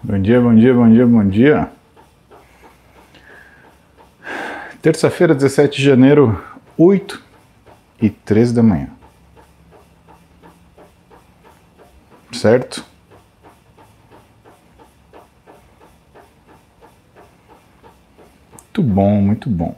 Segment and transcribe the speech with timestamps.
[0.00, 1.70] Bom dia, bom dia, bom dia, bom dia.
[4.80, 6.40] Terça-feira, 17 de janeiro,
[6.78, 7.20] 8
[8.00, 8.90] e 13 da manhã.
[12.30, 12.84] Certo?
[18.52, 19.74] Muito bom, muito bom.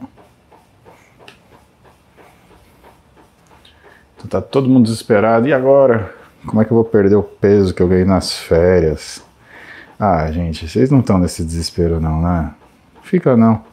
[4.15, 5.47] Então tá todo mundo desesperado.
[5.47, 6.13] E agora?
[6.45, 9.30] Como é que eu vou perder o peso que eu ganhei nas férias?
[10.03, 12.55] Ah, gente, vocês não estão nesse desespero não, né?
[13.03, 13.63] Fica não.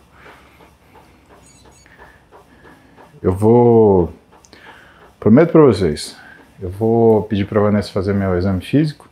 [3.23, 4.13] Eu vou.
[5.19, 6.19] Prometo para vocês.
[6.61, 9.09] Eu vou pedir para Vanessa fazer meu exame físico.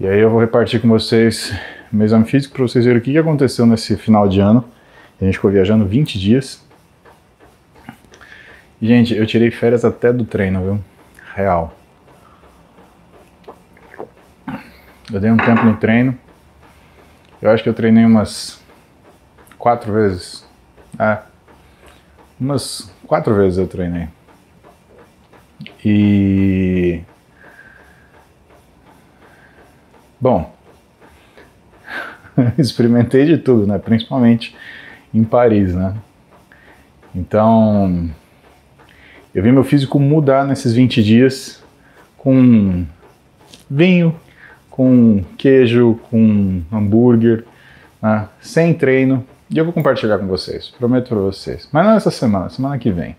[0.00, 1.52] E aí eu vou repartir com vocês
[1.92, 4.64] meu exame físico para vocês verem o que aconteceu nesse final de ano.
[5.20, 6.64] A gente ficou viajando 20 dias.
[8.80, 10.84] Gente, eu tirei férias até do treino, viu?
[11.34, 11.75] Real.
[15.12, 16.18] Eu dei um tempo no treino.
[17.40, 18.60] Eu acho que eu treinei umas
[19.56, 20.44] quatro vezes.
[20.98, 21.18] É.
[22.40, 24.08] Umas quatro vezes eu treinei.
[25.84, 27.02] E.
[30.20, 30.52] Bom.
[32.58, 33.78] experimentei de tudo, né?
[33.78, 34.56] Principalmente
[35.14, 35.94] em Paris, né?
[37.14, 38.10] Então.
[39.32, 41.62] Eu vi meu físico mudar nesses 20 dias
[42.16, 42.86] com
[43.70, 44.18] vinho,
[44.76, 47.44] com queijo, com hambúrguer,
[48.02, 48.28] né?
[48.40, 49.24] sem treino.
[49.48, 51.66] E eu vou compartilhar com vocês, prometo para vocês.
[51.72, 53.16] Mas não essa semana, semana que vem,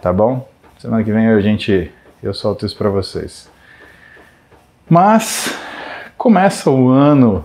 [0.00, 0.48] tá bom?
[0.78, 1.92] Semana que vem a gente,
[2.22, 3.50] eu solto isso para vocês.
[4.88, 5.54] Mas
[6.16, 7.44] começa o ano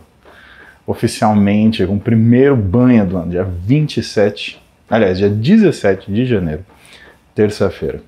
[0.88, 6.66] oficialmente com o primeiro banho do ano, dia 27, aliás, dia 17 de janeiro,
[7.34, 8.02] terça-feira.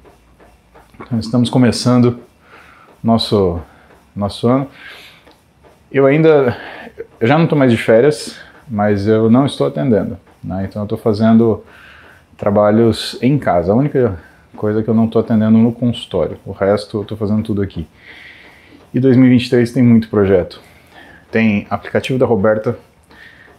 [1.01, 2.19] Então, estamos começando
[3.03, 3.61] nosso
[4.15, 4.67] nosso ano.
[5.89, 6.57] Eu ainda,
[7.19, 10.65] eu já não estou mais de férias, mas eu não estou atendendo, né?
[10.67, 11.63] Então eu estou fazendo
[12.37, 13.71] trabalhos em casa.
[13.71, 14.19] A única
[14.55, 17.87] coisa que eu não estou atendendo no consultório, o resto eu estou fazendo tudo aqui.
[18.93, 20.59] E 2023 tem muito projeto.
[21.31, 22.77] Tem aplicativo da Roberta,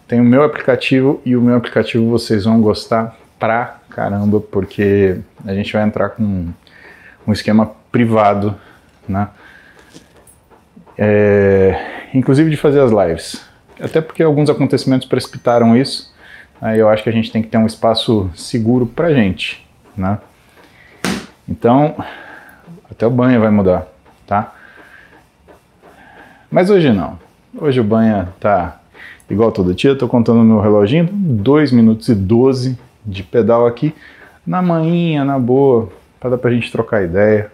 [0.07, 5.55] tem o meu aplicativo e o meu aplicativo vocês vão gostar pra caramba, porque a
[5.55, 6.49] gente vai entrar com
[7.27, 8.55] um esquema privado,
[9.09, 9.29] né?
[10.99, 13.47] É, inclusive de fazer as lives.
[13.81, 16.13] Até porque alguns acontecimentos precipitaram isso.
[16.61, 19.65] Aí eu acho que a gente tem que ter um espaço seguro pra gente,
[19.97, 20.19] né?
[21.49, 21.95] Então,
[22.91, 23.87] até o banho vai mudar,
[24.27, 24.55] tá?
[26.51, 27.19] Mas hoje não.
[27.57, 28.81] Hoje o banho tá
[29.31, 29.95] igual todo dia.
[29.95, 32.77] Tô contando no reloginho, 2 minutos e 12
[33.07, 33.95] de pedal aqui,
[34.47, 37.53] na manhinha, na boa, para dar pra gente trocar ideia.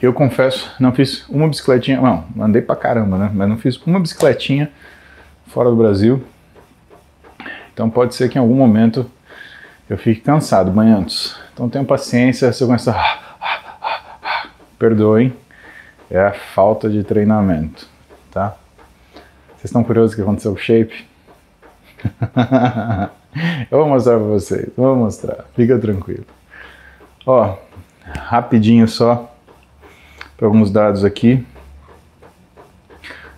[0.00, 3.30] Eu confesso, não fiz uma bicicletinha, não, andei pra caramba, né?
[3.34, 4.70] Mas não fiz uma bicicletinha
[5.48, 6.22] fora do Brasil.
[7.74, 9.10] Então pode ser que em algum momento
[9.90, 11.36] eu fique cansado, banhantes.
[11.52, 13.36] Então tenham paciência se eu começar.
[14.78, 15.34] Perdoem,
[16.08, 17.88] é a falta de treinamento,
[18.30, 18.54] tá?
[19.48, 21.08] Vocês estão curiosos o que aconteceu com o shape?
[23.68, 26.24] eu vou mostrar pra vocês, vou mostrar, fica tranquilo.
[27.26, 27.56] Ó,
[28.14, 29.34] rapidinho só
[30.38, 31.44] para alguns dados aqui.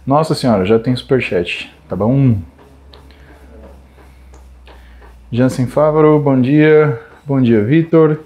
[0.07, 2.37] Nossa senhora, já tem superchat, tá bom?
[5.33, 7.01] Jansen Fávaro, bom dia.
[7.25, 8.21] Bom dia, Vitor.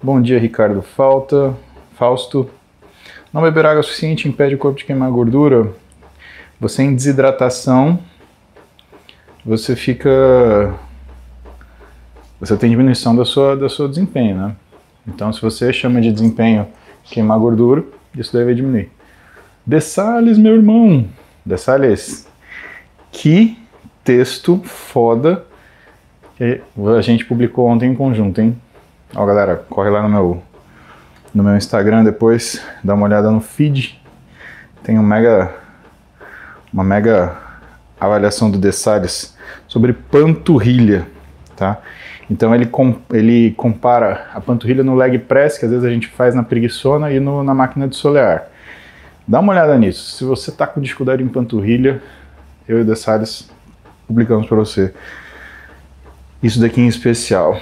[0.00, 1.54] Bom dia, Ricardo Falta.
[1.96, 2.48] Fausto.
[3.32, 5.72] Não beber água suficiente impede o corpo de queimar gordura.
[6.60, 7.98] Você em desidratação,
[9.44, 10.72] você fica.
[12.38, 14.56] Você tem diminuição da sua, da sua desempenho, né?
[15.06, 16.68] Então, se você chama de desempenho
[17.04, 17.84] queimar gordura,
[18.16, 18.90] isso deve diminuir.
[19.66, 21.06] Dessales, meu irmão.
[21.44, 22.26] Dessales,
[23.10, 23.58] que
[24.02, 25.44] texto foda
[26.36, 26.60] que
[26.98, 28.60] a gente publicou ontem em conjunto, hein?
[29.14, 30.42] Ó, galera, corre lá no meu,
[31.32, 34.00] no meu Instagram depois, dá uma olhada no feed.
[34.82, 35.54] Tem um mega,
[36.72, 37.36] uma mega
[37.98, 39.36] avaliação do Dessales
[39.68, 41.06] sobre panturrilha,
[41.56, 41.80] tá?
[42.30, 46.08] Então ele, com, ele compara a panturrilha no leg press, que às vezes a gente
[46.08, 48.48] faz na preguiçona, e no, na máquina de solear.
[49.26, 50.16] Dá uma olhada nisso.
[50.16, 52.02] Se você está com dificuldade em panturrilha,
[52.68, 53.50] eu e o Salles
[54.06, 54.92] publicamos para você.
[56.42, 57.58] Isso daqui em especial.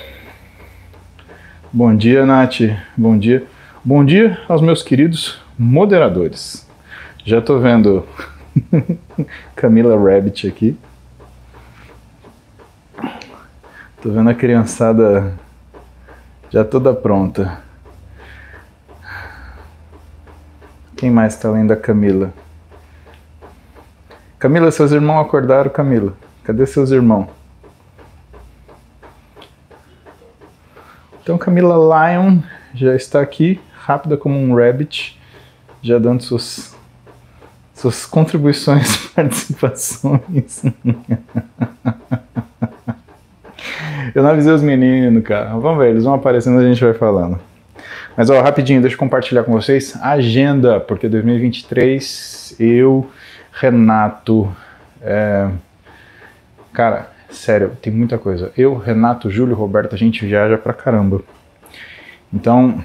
[1.72, 2.60] Bom dia, Nath.
[2.96, 3.44] Bom dia.
[3.84, 6.68] Bom dia aos meus queridos moderadores.
[7.24, 8.06] Já estou vendo
[9.54, 10.76] Camila Rabbit aqui.
[14.02, 15.32] Tô vendo a criançada
[16.50, 17.62] já toda pronta.
[20.96, 22.34] Quem mais está além da Camila?
[24.40, 26.14] Camila, seus irmãos acordaram, Camila.
[26.42, 27.28] Cadê seus irmãos?
[31.22, 32.40] Então Camila Lion
[32.74, 35.16] já está aqui, rápida como um rabbit,
[35.80, 36.76] já dando suas,
[37.72, 40.64] suas contribuições, participações.
[44.14, 45.50] Eu não avisei os meninos, cara.
[45.56, 47.38] Vamos ver, eles vão aparecendo e a gente vai falando.
[48.16, 53.08] Mas ó, rapidinho, deixa eu compartilhar com vocês a agenda, porque 2023 eu,
[53.52, 54.54] Renato,
[55.00, 55.48] é...
[56.72, 58.52] cara, sério, tem muita coisa.
[58.56, 61.22] Eu, Renato, Júlio, Roberto, a gente viaja pra caramba.
[62.32, 62.84] Então,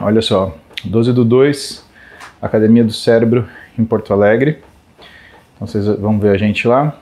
[0.00, 1.84] olha só, 12 do 2,
[2.42, 3.48] Academia do Cérebro
[3.78, 4.58] em Porto Alegre.
[5.54, 6.94] Então vocês vão ver a gente lá.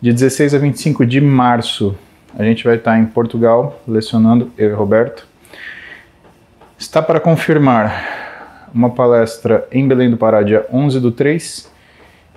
[0.00, 1.92] De 16 a 25 de março,
[2.38, 5.26] a gente vai estar em Portugal lecionando, eu e Roberto.
[6.78, 11.68] Está para confirmar uma palestra em Belém do Pará, dia 11 do 3,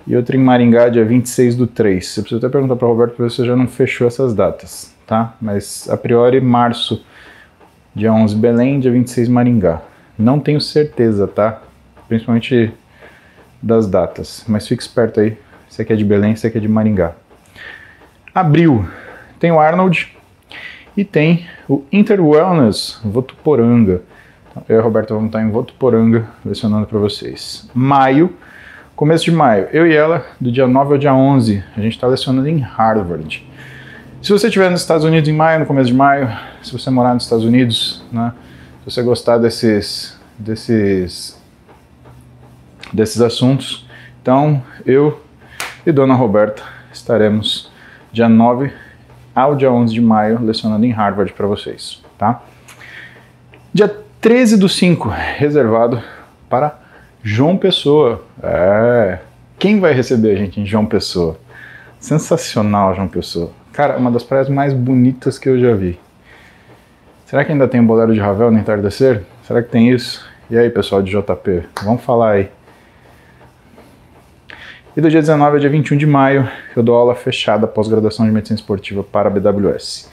[0.08, 2.04] e outra em Maringá, dia 26 do 3.
[2.04, 4.92] Você precisa até perguntar para o Roberto para ver se já não fechou essas datas,
[5.06, 5.36] tá?
[5.40, 7.06] Mas a priori, março,
[7.94, 9.80] dia 11 Belém, dia 26 Maringá.
[10.18, 11.62] Não tenho certeza, tá?
[12.08, 12.74] Principalmente
[13.62, 15.38] das datas, mas fique esperto aí.
[15.70, 17.21] Esse aqui é de Belém, esse aqui é de Maringá.
[18.34, 18.88] Abril,
[19.38, 20.10] tem o Arnold
[20.96, 24.00] e tem o Inter Wellness Votuporanga.
[24.66, 27.68] Eu e a Roberta vamos estar em Votuporanga lecionando para vocês.
[27.74, 28.34] Maio,
[28.96, 32.06] começo de maio, eu e ela, do dia 9 ao dia 11, a gente está
[32.06, 33.46] lecionando em Harvard.
[34.22, 37.12] Se você estiver nos Estados Unidos em maio, no começo de maio, se você morar
[37.12, 38.32] nos Estados Unidos, né,
[38.78, 41.38] se você gostar desses, desses,
[42.90, 43.86] desses assuntos,
[44.22, 45.20] então eu
[45.84, 47.71] e Dona Roberta estaremos
[48.12, 48.70] dia 9
[49.34, 52.42] ao dia 11 de maio lecionando em Harvard para vocês, tá?
[53.72, 53.88] Dia
[54.20, 56.02] 13 do 5, reservado
[56.48, 56.78] para
[57.22, 58.22] João Pessoa.
[58.42, 59.18] É.
[59.58, 61.38] Quem vai receber a gente em João Pessoa?
[61.98, 63.50] Sensacional, João Pessoa.
[63.72, 65.98] Cara, uma das praias mais bonitas que eu já vi.
[67.24, 69.22] Será que ainda tem um bolero de Ravel no entardecer?
[69.42, 70.28] Será que tem isso?
[70.50, 72.50] E aí, pessoal de JP, vamos falar aí.
[74.94, 76.46] E do dia 19 ao dia 21 de maio,
[76.76, 80.10] eu dou aula fechada pós-graduação de medicina esportiva para a BWS.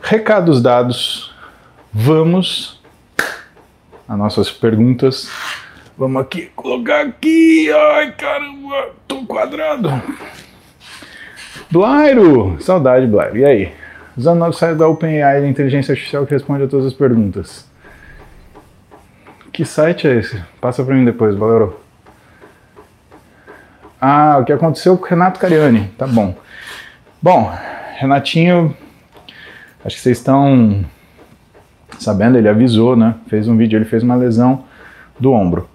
[0.00, 1.34] Recados dados,
[1.92, 2.80] vamos
[4.08, 5.28] as nossas perguntas.
[5.98, 7.68] Vamos aqui, colocar aqui.
[7.72, 9.90] Ai, caramba, tô quadrado.
[11.68, 13.36] Blairo, saudade, Blairo.
[13.38, 13.72] E aí?
[14.16, 17.68] Usando o site da OpenAI, da inteligência artificial que responde a todas as perguntas.
[19.52, 20.40] Que site é esse?
[20.60, 21.83] Passa para mim depois, valeu.
[24.06, 25.90] Ah, o que aconteceu com o Renato Cariani.
[25.96, 26.34] Tá bom.
[27.22, 27.50] Bom,
[27.96, 28.76] Renatinho,
[29.82, 30.84] acho que vocês estão
[31.98, 33.14] sabendo, ele avisou, né?
[33.28, 34.64] Fez um vídeo, ele fez uma lesão
[35.18, 35.66] do ombro.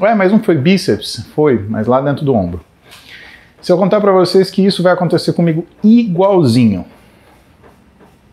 [0.00, 1.28] Ué, mas não foi bíceps?
[1.34, 2.64] Foi, mas lá dentro do ombro.
[3.60, 6.86] Se eu contar para vocês que isso vai acontecer comigo igualzinho.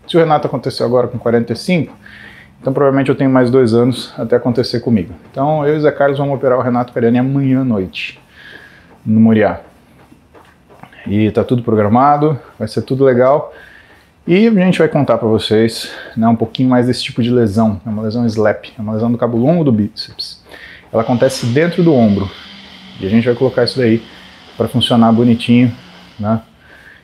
[0.07, 1.93] Se o Renato aconteceu agora com 45,
[2.61, 5.13] então provavelmente eu tenho mais dois anos até acontecer comigo.
[5.31, 8.19] Então eu e o Zé Carlos vamos operar o Renato Cariani amanhã à noite,
[9.03, 9.61] no Moriá.
[11.07, 13.51] E tá tudo programado, vai ser tudo legal.
[14.27, 17.81] E a gente vai contar para vocês né, um pouquinho mais desse tipo de lesão.
[17.83, 20.43] É uma lesão SLAP, é uma lesão do cabo longo do bíceps.
[20.93, 22.29] Ela acontece dentro do ombro.
[22.99, 24.03] E a gente vai colocar isso daí
[24.55, 25.75] para funcionar bonitinho.
[26.19, 26.39] Né?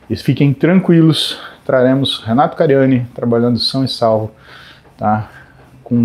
[0.08, 4.32] E fiquem tranquilos, traremos Renato Cariani trabalhando são e salvo,
[4.96, 5.32] tá?
[5.88, 5.96] Com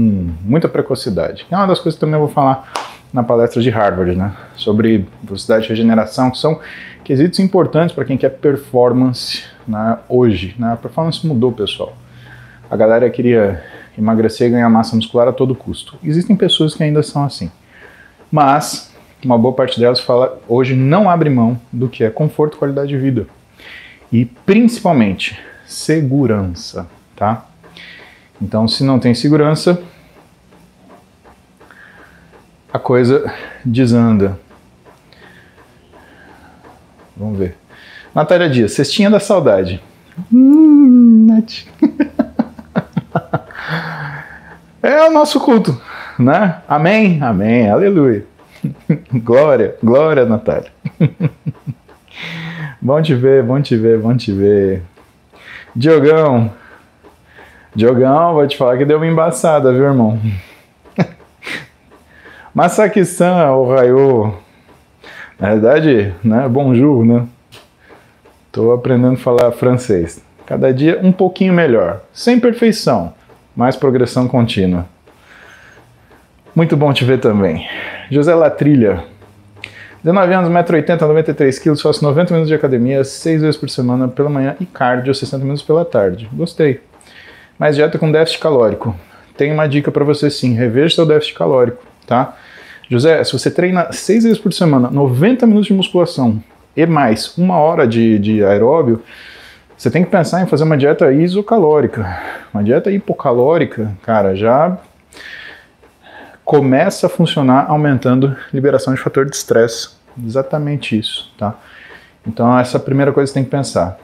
[0.45, 1.45] muita precocidade.
[1.51, 2.73] É uma das coisas que também eu vou falar
[3.13, 4.33] na palestra de Harvard, né?
[4.55, 6.61] sobre velocidade de regeneração, que são
[7.03, 10.55] quesitos importantes para quem quer performance né, hoje.
[10.57, 10.73] Né?
[10.73, 11.97] A performance mudou, pessoal.
[12.71, 13.61] A galera queria
[13.99, 15.99] emagrecer e ganhar massa muscular a todo custo.
[16.01, 17.51] Existem pessoas que ainda são assim.
[18.31, 22.91] Mas uma boa parte delas fala hoje não abre mão do que é conforto qualidade
[22.91, 23.27] de vida.
[24.13, 25.37] E principalmente
[25.67, 26.87] segurança,
[27.17, 27.47] tá?
[28.41, 29.83] Então, se não tem segurança,
[32.73, 33.33] a coisa
[33.65, 34.39] desanda.
[37.17, 37.57] Vamos ver.
[38.15, 39.83] Natália Dias, cestinha da saudade.
[40.33, 41.67] Hum, Nath.
[44.83, 45.81] é o nosso culto,
[46.19, 46.61] né?
[46.69, 48.25] Amém, amém, aleluia.
[49.13, 50.71] glória, glória, Natália.
[52.81, 54.83] bom te ver, bom te ver, bom te ver.
[55.75, 56.53] Diogão,
[57.75, 60.21] Diogão, vou te falar que deu uma embaçada, viu, irmão?
[62.55, 64.35] Masaki-san, o Raio.
[65.41, 67.27] Na verdade, né, bonjour, né?
[68.47, 70.23] Estou aprendendo a falar francês.
[70.45, 72.03] Cada dia um pouquinho melhor.
[72.13, 73.15] Sem perfeição,
[73.57, 74.85] mas progressão contínua.
[76.55, 77.67] Muito bom te ver também.
[78.11, 79.03] José Latrilha.
[80.05, 84.57] 19 anos, 1,80m, 93kg, faço 90 minutos de academia, 6 vezes por semana pela manhã
[84.61, 86.29] e cardio, 60 minutos pela tarde.
[86.35, 86.92] Gostei.
[87.59, 88.95] Mas dieta com déficit calórico.
[89.37, 92.37] Tem uma dica para você sim, reveja seu déficit calórico, tá?
[92.89, 96.43] José, se você treina 6 vezes por semana, 90 minutos de musculação
[96.77, 99.03] e mais uma hora de, de aeróbio,
[99.77, 102.21] você tem que pensar em fazer uma dieta isocalórica.
[102.53, 104.79] Uma dieta hipocalórica, cara, já
[106.45, 109.91] começa a funcionar aumentando liberação de fator de estresse.
[110.25, 111.55] Exatamente isso, tá?
[112.27, 113.99] Então essa é a primeira coisa que você tem que pensar.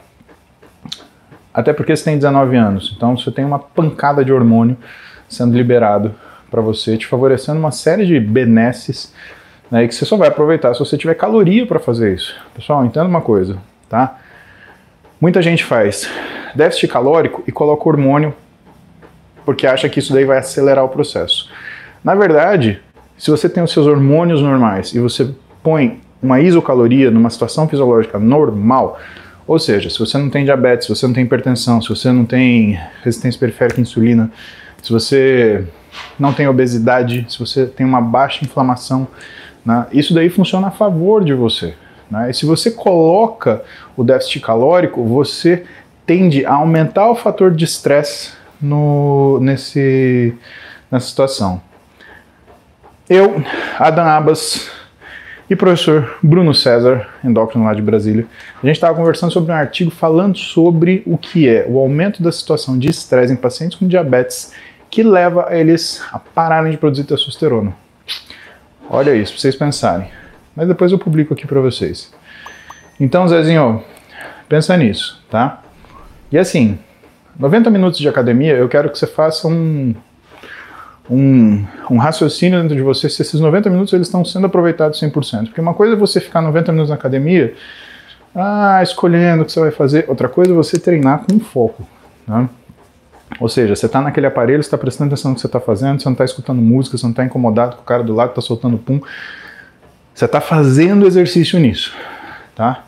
[1.53, 4.77] Até porque você tem 19 anos, então você tem uma pancada de hormônio
[5.27, 6.13] sendo liberado
[6.49, 9.13] para você, te favorecendo uma série de benesses,
[9.69, 12.35] né, que você só vai aproveitar se você tiver caloria para fazer isso.
[12.55, 14.17] Pessoal, entenda uma coisa, tá?
[15.21, 16.09] Muita gente faz
[16.55, 18.33] déficit calórico e coloca hormônio
[19.45, 21.49] porque acha que isso daí vai acelerar o processo.
[22.03, 22.81] Na verdade,
[23.17, 28.19] se você tem os seus hormônios normais e você põe uma isocaloria numa situação fisiológica
[28.19, 28.99] normal,
[29.49, 32.23] ou seja, se você não tem diabetes, se você não tem hipertensão, se você não
[32.23, 34.31] tem resistência periférica à insulina,
[34.79, 35.65] se você
[36.19, 39.07] não tem obesidade, se você tem uma baixa inflamação,
[39.65, 41.73] né, isso daí funciona a favor de você.
[42.11, 42.29] Né?
[42.29, 43.63] E se você coloca
[43.97, 45.63] o déficit calórico, você
[46.05, 48.33] tende a aumentar o fator de estresse
[49.41, 49.79] nessa
[50.99, 51.59] situação.
[53.09, 53.43] Eu,
[53.79, 54.69] Adam Abas
[55.49, 58.25] e professor Bruno César, endócrino lá de Brasília,
[58.61, 62.31] a gente estava conversando sobre um artigo falando sobre o que é o aumento da
[62.31, 64.53] situação de estresse em pacientes com diabetes
[64.91, 67.73] que leva eles a pararem de produzir testosterona.
[68.89, 70.07] Olha isso, para vocês pensarem.
[70.55, 72.11] Mas depois eu publico aqui para vocês.
[72.99, 73.83] Então, Zezinho,
[74.47, 75.61] pensa nisso, tá?
[76.31, 76.77] E assim,
[77.39, 79.95] 90 minutos de academia, eu quero que você faça um
[81.09, 85.45] um, um, raciocínio dentro de você se esses 90 minutos eles estão sendo aproveitados 100%.
[85.45, 87.53] Porque uma coisa é você ficar 90 minutos na academia,
[88.35, 90.05] ah, escolhendo o que você vai fazer.
[90.07, 91.87] Outra coisa é você treinar com foco.
[92.27, 92.47] Né?
[93.39, 96.07] Ou seja, você está naquele aparelho, está prestando atenção no que você está fazendo, você
[96.07, 98.47] não está escutando música, você não está incomodado com o cara do lado que está
[98.47, 99.01] soltando pum.
[100.13, 101.95] Você está fazendo exercício nisso,
[102.55, 102.83] tá?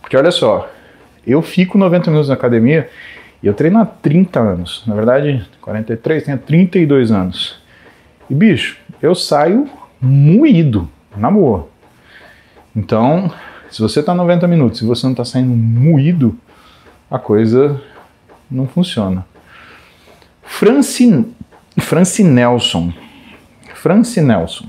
[0.00, 0.70] Porque olha só,
[1.26, 2.88] eu fico 90 minutos na academia
[3.42, 4.82] e eu treino há 30 anos.
[4.86, 7.60] Na verdade, 43, tenho 32 anos.
[8.30, 9.68] E bicho, eu saio
[10.00, 11.68] moído, na boa.
[12.74, 13.32] Então,
[13.70, 16.38] se você está 90 minutos e você não está saindo moído,
[17.10, 17.80] a coisa
[18.50, 19.26] não funciona.
[20.42, 21.26] Franci,
[21.78, 22.92] Franci Nelson.
[23.74, 24.66] Franci Nelson.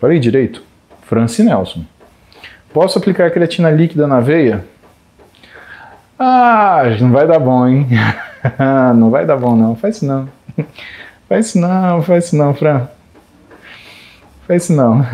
[0.00, 0.62] Falei direito?
[1.02, 1.84] Franci Nelson.
[2.72, 4.64] Posso aplicar creatina líquida na veia?
[6.18, 7.86] Ah, não vai dar bom, hein?
[8.96, 9.76] não vai dar bom, não.
[9.76, 10.28] Faz isso não.
[11.28, 12.86] Faz isso não, faz isso não, Fran.
[14.46, 15.04] Faz isso não.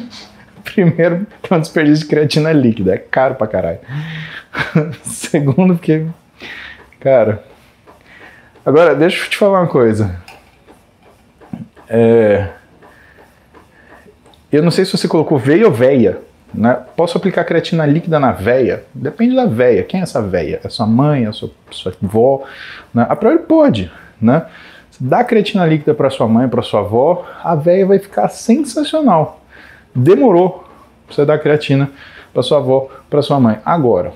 [0.64, 2.94] Primeiro, que é um desperdício de creatina líquida.
[2.94, 3.78] É caro pra caralho.
[5.04, 6.06] Segundo, porque.
[6.98, 7.44] Cara.
[8.64, 10.16] Agora, deixa eu te falar uma coisa.
[11.88, 12.48] É.
[14.50, 16.22] Eu não sei se você colocou veia ou veia.
[16.54, 16.78] Né?
[16.96, 18.84] Posso aplicar creatina líquida na veia?
[18.94, 19.82] Depende da veia.
[19.82, 20.60] Quem é essa veia?
[20.62, 21.26] É sua mãe?
[21.26, 22.44] É sua, sua avó?
[22.92, 23.04] Né?
[23.08, 23.90] A priori pode.
[24.20, 24.46] Né?
[25.00, 29.40] Dá creatina líquida para sua mãe, para sua avó, a veia vai ficar sensacional.
[29.94, 30.64] Demorou
[31.06, 31.90] pra você dar creatina
[32.32, 33.58] para sua avó, para sua mãe.
[33.64, 34.12] Agora,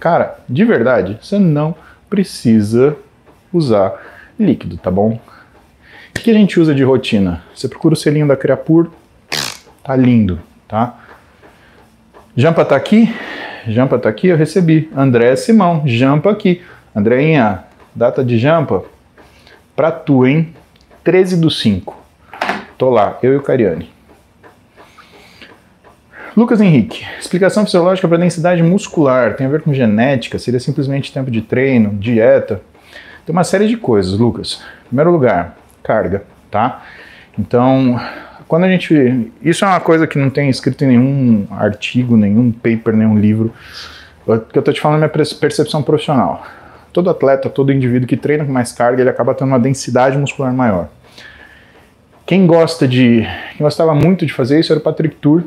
[0.00, 1.74] cara, de verdade, você não
[2.10, 2.96] precisa
[3.52, 3.94] usar
[4.38, 5.18] líquido, tá bom?
[6.10, 7.42] O que a gente usa de rotina?
[7.54, 8.90] Você procura o selinho da Creapur,
[9.82, 11.00] tá lindo, tá?
[12.34, 13.14] Jampa tá aqui?
[13.68, 14.90] Jampa tá aqui, eu recebi.
[14.96, 16.62] André Simão, Jampa aqui.
[16.96, 18.84] Andréinha, data de Jampa?
[19.76, 20.54] Pra tu, hein?
[21.04, 21.94] 13 do 5.
[22.78, 23.90] Tô lá, eu e o Cariani.
[26.34, 30.38] Lucas Henrique, explicação fisiológica para densidade muscular tem a ver com genética?
[30.38, 32.62] Seria simplesmente tempo de treino, dieta?
[33.26, 34.62] Tem uma série de coisas, Lucas.
[34.86, 36.82] Em primeiro lugar, carga, tá?
[37.38, 38.00] Então,
[38.52, 39.32] quando a gente.
[39.40, 43.50] Isso é uma coisa que não tem escrito em nenhum artigo, nenhum paper, nenhum livro.
[44.26, 46.44] O que eu estou te falando é minha percepção profissional.
[46.92, 50.52] Todo atleta, todo indivíduo que treina com mais carga, ele acaba tendo uma densidade muscular
[50.52, 50.90] maior.
[52.26, 53.26] Quem gosta de.
[53.56, 55.44] Quem gostava muito de fazer isso era o Patrick Tour.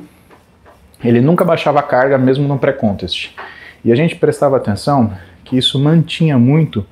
[1.03, 3.35] Ele nunca baixava a carga, mesmo no pré-contest.
[3.83, 6.83] E a gente prestava atenção que isso mantinha muito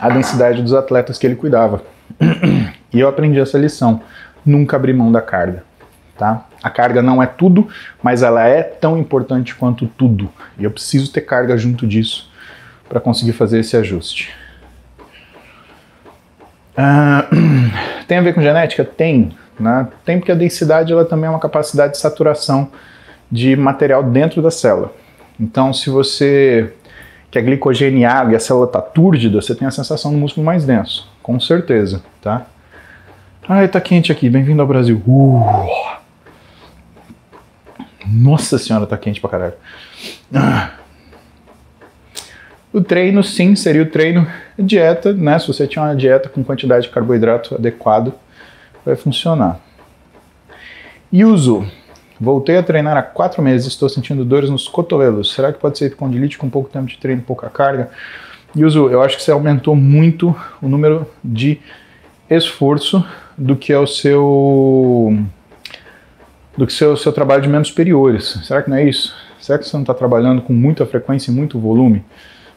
[0.00, 1.80] a densidade dos atletas que ele cuidava.
[2.92, 4.00] E eu aprendi essa lição:
[4.44, 5.64] nunca abrir mão da carga.
[6.16, 6.46] Tá?
[6.62, 7.68] A carga não é tudo,
[8.02, 10.30] mas ela é tão importante quanto tudo.
[10.58, 12.30] E eu preciso ter carga junto disso
[12.88, 14.32] para conseguir fazer esse ajuste.
[16.76, 17.26] Uh,
[18.06, 18.84] tem a ver com genética?
[18.84, 19.36] Tem.
[19.58, 19.88] Né?
[20.04, 22.70] Tem porque a densidade ela também é uma capacidade de saturação
[23.30, 24.92] de material dentro da célula.
[25.40, 26.72] Então, se você
[27.30, 30.44] que a glicogênio e e a célula está túrgida, você tem a sensação do músculo
[30.44, 32.46] mais denso, com certeza, tá?
[33.48, 35.02] Ai, tá quente aqui, bem-vindo ao Brasil.
[35.06, 35.44] Uh.
[38.06, 39.54] Nossa senhora, tá quente pra caralho.
[40.32, 40.74] Ah.
[42.72, 45.38] O treino, sim, seria o treino dieta, né?
[45.40, 48.14] Se você tinha uma dieta com quantidade de carboidrato adequado,
[48.84, 49.60] vai funcionar.
[51.12, 51.66] Uso
[52.20, 55.34] Voltei a treinar há quatro meses, estou sentindo dores nos cotovelos.
[55.34, 57.90] Será que pode ser condilite com pouco tempo de treino pouca carga?
[58.56, 60.32] Yuzu, eu acho que você aumentou muito
[60.62, 61.60] o número de
[62.30, 63.04] esforço
[63.36, 65.16] do que é o seu
[66.56, 68.40] do que seu seu trabalho de membros superiores.
[68.44, 69.14] Será que não é isso?
[69.40, 72.04] Será que você não está trabalhando com muita frequência e muito volume?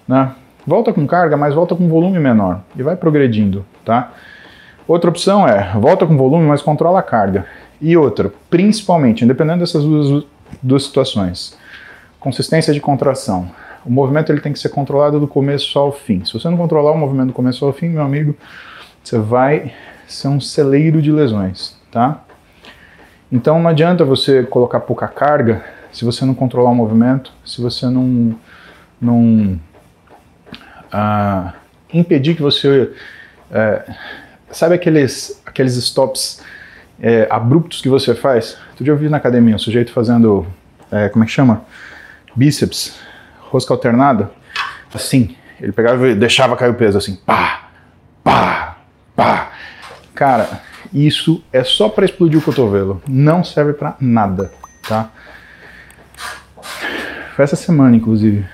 [0.07, 0.31] Né?
[0.67, 4.11] Volta com carga, mas volta com volume menor e vai progredindo, tá?
[4.87, 7.45] Outra opção é volta com volume, mas controla a carga.
[7.81, 10.25] E outra, principalmente, independente dessas duas,
[10.61, 11.57] duas situações,
[12.19, 13.49] consistência de contração.
[13.85, 16.23] O movimento ele tem que ser controlado do começo ao fim.
[16.25, 18.35] Se você não controlar o movimento do começo ao fim, meu amigo,
[19.03, 19.73] você vai
[20.07, 22.23] ser um celeiro de lesões, tá?
[23.31, 27.87] Então não adianta você colocar pouca carga se você não controlar o movimento, se você
[27.87, 28.35] não,
[28.99, 29.59] não
[30.91, 31.53] ah,
[31.93, 32.91] impedir que você...
[33.51, 33.93] É,
[34.51, 36.41] sabe aqueles, aqueles stops
[36.99, 38.57] é, abruptos que você faz.
[38.75, 40.45] Tu já ouviu na academia um sujeito fazendo,
[40.91, 41.63] é, como é que chama?
[42.35, 42.97] Bíceps,
[43.39, 44.31] rosca alternada.
[44.93, 47.69] Assim, ele pegava e deixava cair o peso assim, pá,
[48.23, 48.77] pá,
[49.15, 49.51] pá.
[50.15, 50.61] Cara,
[50.93, 54.49] isso é só para explodir o cotovelo, não serve para nada,
[54.87, 55.11] tá?
[57.35, 58.45] Foi essa semana, inclusive.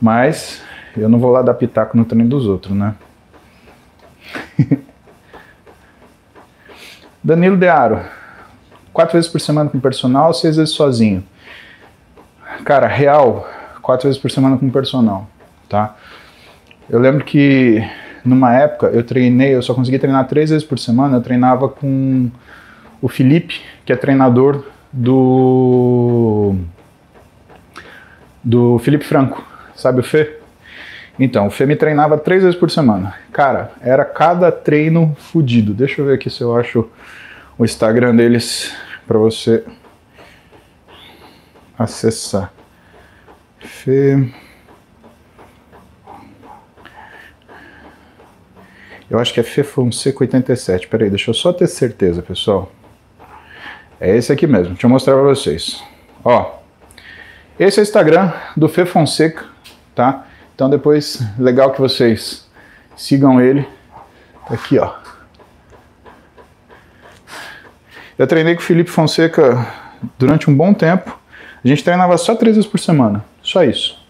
[0.00, 0.62] Mas
[0.96, 2.94] eu não vou lá dar pitaco no treino dos outros, né?
[7.22, 8.00] Danilo Dearo,
[8.92, 11.24] quatro vezes por semana com personal, seis vezes sozinho.
[12.64, 13.48] Cara, real,
[13.82, 15.28] quatro vezes por semana com personal,
[15.68, 15.96] tá?
[16.88, 17.82] Eu lembro que
[18.24, 22.30] numa época eu treinei, eu só consegui treinar três vezes por semana, eu treinava com
[23.00, 26.54] o Felipe, que é treinador do
[28.42, 30.38] do Felipe Franco, sabe o Fê?
[31.18, 33.14] Então, o Fê me treinava três vezes por semana.
[33.32, 35.72] Cara, era cada treino fudido.
[35.72, 36.88] Deixa eu ver aqui se eu acho
[37.56, 38.74] o Instagram deles
[39.06, 39.64] para você
[41.78, 42.52] acessar.
[43.60, 44.28] Fê.
[49.14, 50.88] Eu acho que é Fê Fonseca 87.
[50.88, 52.72] Peraí, deixa eu só ter certeza, pessoal.
[54.00, 54.70] É esse aqui mesmo.
[54.72, 55.80] Deixa eu mostrar para vocês.
[56.24, 56.58] Ó,
[57.56, 59.44] esse é o Instagram do Fê Fonseca,
[59.94, 60.26] tá?
[60.52, 62.50] Então depois, legal que vocês
[62.96, 63.64] sigam ele.
[64.48, 64.92] Tá aqui, ó.
[68.18, 69.64] Eu treinei com o Felipe Fonseca
[70.18, 71.16] durante um bom tempo.
[71.64, 73.24] A gente treinava só três vezes por semana.
[73.40, 74.03] Só isso.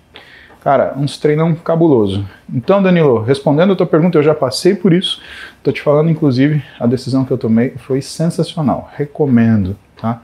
[0.64, 2.26] Cara, uns treinão cabuloso.
[2.50, 5.20] Então, Danilo, respondendo a tua pergunta, eu já passei por isso.
[5.62, 8.90] Tô te falando, inclusive, a decisão que eu tomei foi sensacional.
[8.96, 10.22] Recomendo, tá?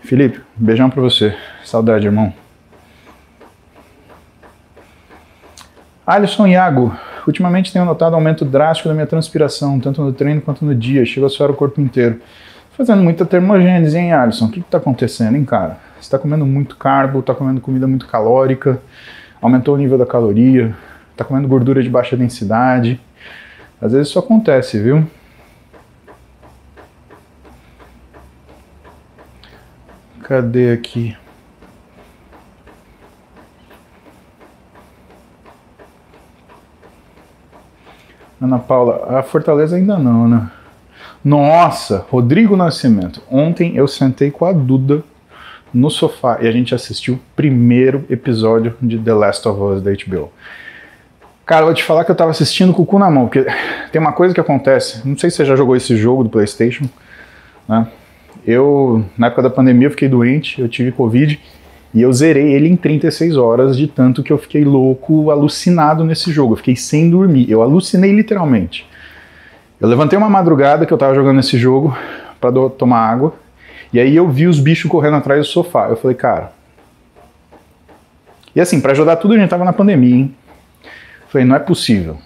[0.00, 1.36] Felipe, beijão pra você.
[1.64, 2.34] Saudade, irmão.
[6.04, 6.92] Alisson Iago,
[7.24, 11.26] ultimamente tenho notado aumento drástico da minha transpiração, tanto no treino quanto no dia, chega
[11.26, 12.20] a suar o corpo inteiro.
[12.74, 14.46] Fazendo muita termogênese, hein, Alisson?
[14.46, 15.78] O que está acontecendo, hein, cara?
[15.96, 18.80] Você está comendo muito carbo, está comendo comida muito calórica,
[19.42, 20.74] aumentou o nível da caloria,
[21.10, 22.98] está comendo gordura de baixa densidade.
[23.80, 25.06] Às vezes isso acontece, viu?
[30.22, 31.14] Cadê aqui?
[38.40, 40.50] Ana Paula, a Fortaleza ainda não, né?
[41.24, 43.22] Nossa, Rodrigo Nascimento.
[43.30, 45.04] Ontem eu sentei com a Duda
[45.72, 49.92] no sofá e a gente assistiu o primeiro episódio de The Last of Us da
[49.92, 50.30] HBO.
[51.46, 53.46] Cara, vou te falar que eu tava assistindo com o cu na mão, porque
[53.90, 56.84] tem uma coisa que acontece, não sei se você já jogou esse jogo do PlayStation,
[57.68, 57.86] né?
[58.44, 61.38] Eu, na época da pandemia, eu fiquei doente, eu tive Covid
[61.94, 66.32] e eu zerei ele em 36 horas, de tanto que eu fiquei louco, alucinado nesse
[66.32, 66.54] jogo.
[66.54, 67.50] Eu fiquei sem dormir.
[67.50, 68.86] Eu alucinei literalmente.
[69.82, 71.98] Eu levantei uma madrugada que eu tava jogando esse jogo
[72.40, 73.34] para tomar água.
[73.92, 75.88] E aí eu vi os bichos correndo atrás do sofá.
[75.88, 76.52] Eu falei, cara.
[78.54, 80.34] E assim, para ajudar tudo, a gente tava na pandemia, hein?
[80.84, 82.16] Eu falei, não é possível.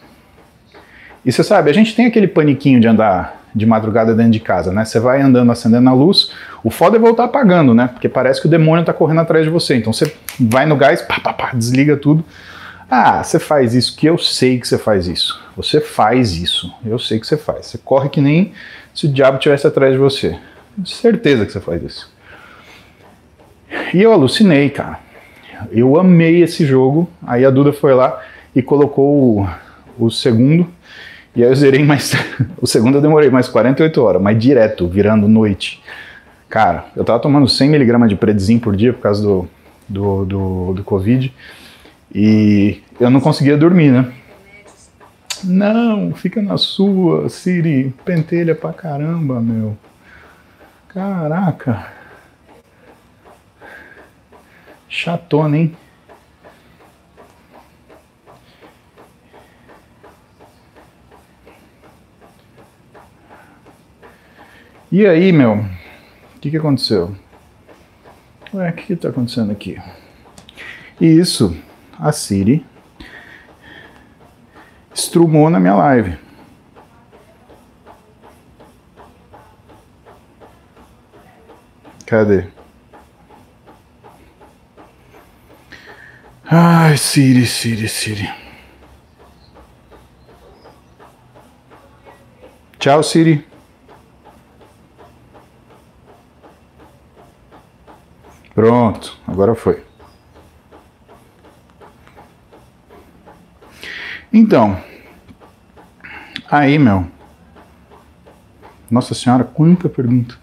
[1.24, 4.70] E você sabe, a gente tem aquele paniquinho de andar de madrugada dentro de casa,
[4.70, 4.84] né?
[4.84, 7.88] Você vai andando, acendendo a luz, o foda é voltar apagando, né?
[7.90, 9.76] Porque parece que o demônio tá correndo atrás de você.
[9.76, 12.22] Então você vai no gás, pá, pá, pá, desliga tudo.
[12.88, 15.40] Ah, você faz isso, que eu sei que você faz isso.
[15.56, 17.66] Você faz isso, eu sei que você faz.
[17.66, 18.52] Você corre que nem
[18.94, 20.38] se o diabo estivesse atrás de você.
[20.84, 22.12] Certeza que você faz isso.
[23.92, 25.00] E eu alucinei, cara.
[25.72, 27.08] Eu amei esse jogo.
[27.26, 28.22] Aí a Duda foi lá
[28.54, 29.48] e colocou o,
[29.98, 30.68] o segundo.
[31.34, 32.14] E aí eu zerei mais.
[32.60, 35.82] o segundo eu demorei mais 48 horas, mas direto, virando noite.
[36.48, 39.48] Cara, eu tava tomando 100mg de Predzin por dia por causa do,
[39.88, 41.34] do, do, do Covid.
[42.18, 44.10] E eu não conseguia dormir, né?
[45.44, 47.94] Não, fica na sua, Siri.
[48.06, 49.76] Pentelha pra caramba, meu.
[50.88, 51.92] Caraca.
[54.88, 55.76] Chatona, hein?
[64.90, 65.56] E aí, meu?
[66.34, 67.14] O que, que aconteceu?
[68.54, 69.76] Ué, o que está acontecendo aqui?
[70.98, 71.54] Isso
[71.98, 72.64] a Siri
[74.94, 76.18] estrumou na minha live.
[82.06, 82.46] Cadê?
[86.48, 88.30] Ai, Siri, Siri, Siri.
[92.78, 93.44] Tchau, Siri.
[98.54, 99.85] Pronto, agora foi.
[104.46, 104.76] Então,
[106.48, 107.04] aí, meu.
[108.88, 110.36] Nossa senhora, quanta pergunta.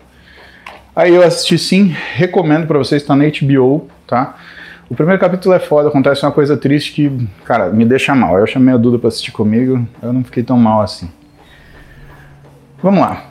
[0.94, 4.36] Aí eu assisti sim, recomendo para vocês, tá na HBO, tá?
[4.90, 8.38] O primeiro capítulo é foda, acontece uma coisa triste que, cara, me deixa mal.
[8.38, 11.10] Eu chamei a Duda pra assistir comigo, eu não fiquei tão mal assim.
[12.82, 13.24] Vamos lá.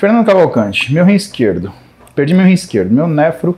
[0.00, 1.72] Fernando Cavalcante, meu rim esquerdo.
[2.16, 2.92] Perdi meu rim esquerdo.
[2.92, 3.56] Meu nefro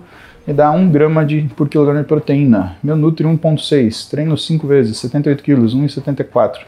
[0.50, 2.76] me dá 1 grama de, por quilograma de proteína.
[2.82, 6.58] Meu Nutri 1.6, treino 5 vezes, 78 quilos, 1,74.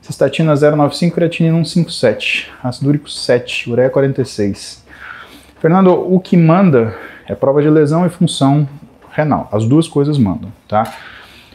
[0.00, 2.48] Cistatina 0,95, creatinina 1,57.
[2.64, 4.84] Ácido úrico 7, ureia 46.
[5.60, 6.96] Fernando, o que manda
[7.28, 8.68] é prova de lesão e função
[9.12, 9.48] renal.
[9.52, 10.82] As duas coisas mandam, tá?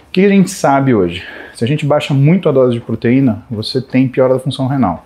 [0.08, 1.22] O que a gente sabe hoje?
[1.54, 5.06] Se a gente baixa muito a dose de proteína, você tem piora da função renal.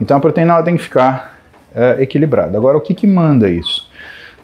[0.00, 1.36] Então a proteína ela tem que ficar
[1.74, 2.56] é, equilibrada.
[2.56, 3.90] Agora, o que, que manda isso?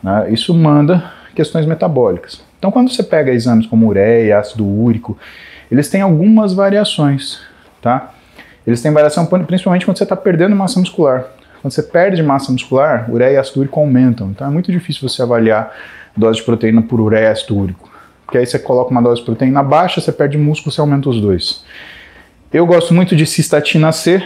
[0.02, 0.32] Né?
[0.32, 2.42] Isso manda questões metabólicas.
[2.58, 5.18] Então, quando você pega exames como ureia, ácido úrico,
[5.70, 7.40] eles têm algumas variações,
[7.80, 8.12] tá?
[8.66, 11.26] Eles têm variação principalmente quando você está perdendo massa muscular.
[11.60, 14.30] Quando você perde massa muscular, ureia e ácido úrico aumentam.
[14.30, 15.72] Então é muito difícil você avaliar
[16.16, 17.90] dose de proteína por ureia e ácido úrico.
[18.24, 21.20] Porque aí você coloca uma dose de proteína baixa, você perde músculo, você aumenta os
[21.20, 21.64] dois.
[22.52, 24.22] Eu gosto muito de cistatina C,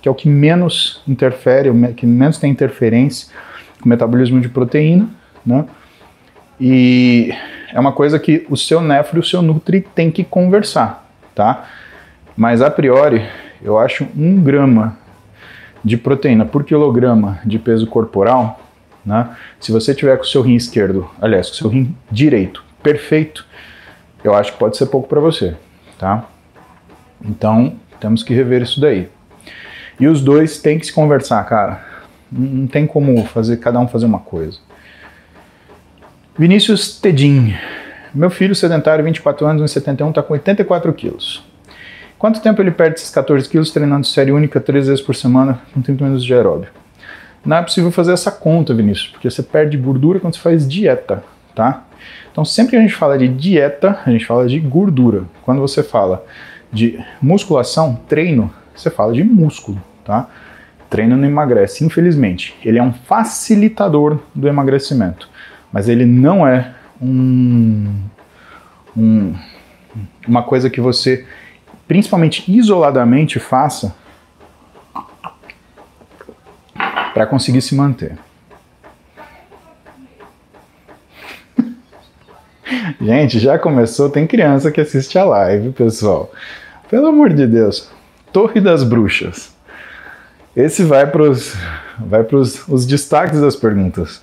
[0.00, 3.28] que é o que menos interfere, o que menos tem interferência
[3.80, 5.08] com o metabolismo de proteína,
[5.44, 5.64] né?
[6.60, 7.32] E
[7.72, 11.66] é uma coisa que o seu nefro e o seu nutri tem que conversar, tá?
[12.36, 13.24] Mas a priori,
[13.62, 14.96] eu acho um grama
[15.84, 18.60] de proteína por quilograma de peso corporal,
[19.04, 19.30] né?
[19.60, 23.46] Se você tiver com o seu rim esquerdo, aliás, com o seu rim direito perfeito,
[24.22, 25.56] eu acho que pode ser pouco para você,
[25.98, 26.24] tá?
[27.24, 29.08] Então, temos que rever isso daí.
[29.98, 31.84] E os dois têm que se conversar, cara.
[32.30, 34.58] Não tem como fazer cada um fazer uma coisa.
[36.38, 37.52] Vinícius Tedim.
[38.14, 41.44] Meu filho sedentário, 24 anos, 1,71, está com 84 quilos.
[42.16, 45.82] Quanto tempo ele perde esses 14 quilos treinando série única três vezes por semana com
[45.82, 46.68] 30 minutos de aeróbio?
[47.44, 51.24] Não é possível fazer essa conta, Vinícius, porque você perde gordura quando você faz dieta,
[51.56, 51.82] tá?
[52.30, 55.24] Então, sempre que a gente fala de dieta, a gente fala de gordura.
[55.42, 56.24] Quando você fala
[56.72, 60.28] de musculação, treino, você fala de músculo, tá?
[60.88, 62.54] Treino não emagrece, infelizmente.
[62.64, 65.28] Ele é um facilitador do emagrecimento
[65.72, 68.02] mas ele não é um,
[68.96, 69.34] um,
[70.26, 71.26] uma coisa que você,
[71.86, 73.94] principalmente isoladamente, faça
[77.14, 78.16] para conseguir se manter.
[83.00, 86.32] Gente, já começou, tem criança que assiste a live, pessoal.
[86.88, 87.90] Pelo amor de Deus.
[88.32, 89.56] Torre das Bruxas.
[90.56, 91.54] Esse vai para os
[91.98, 92.24] vai
[92.68, 94.22] os destaques das perguntas.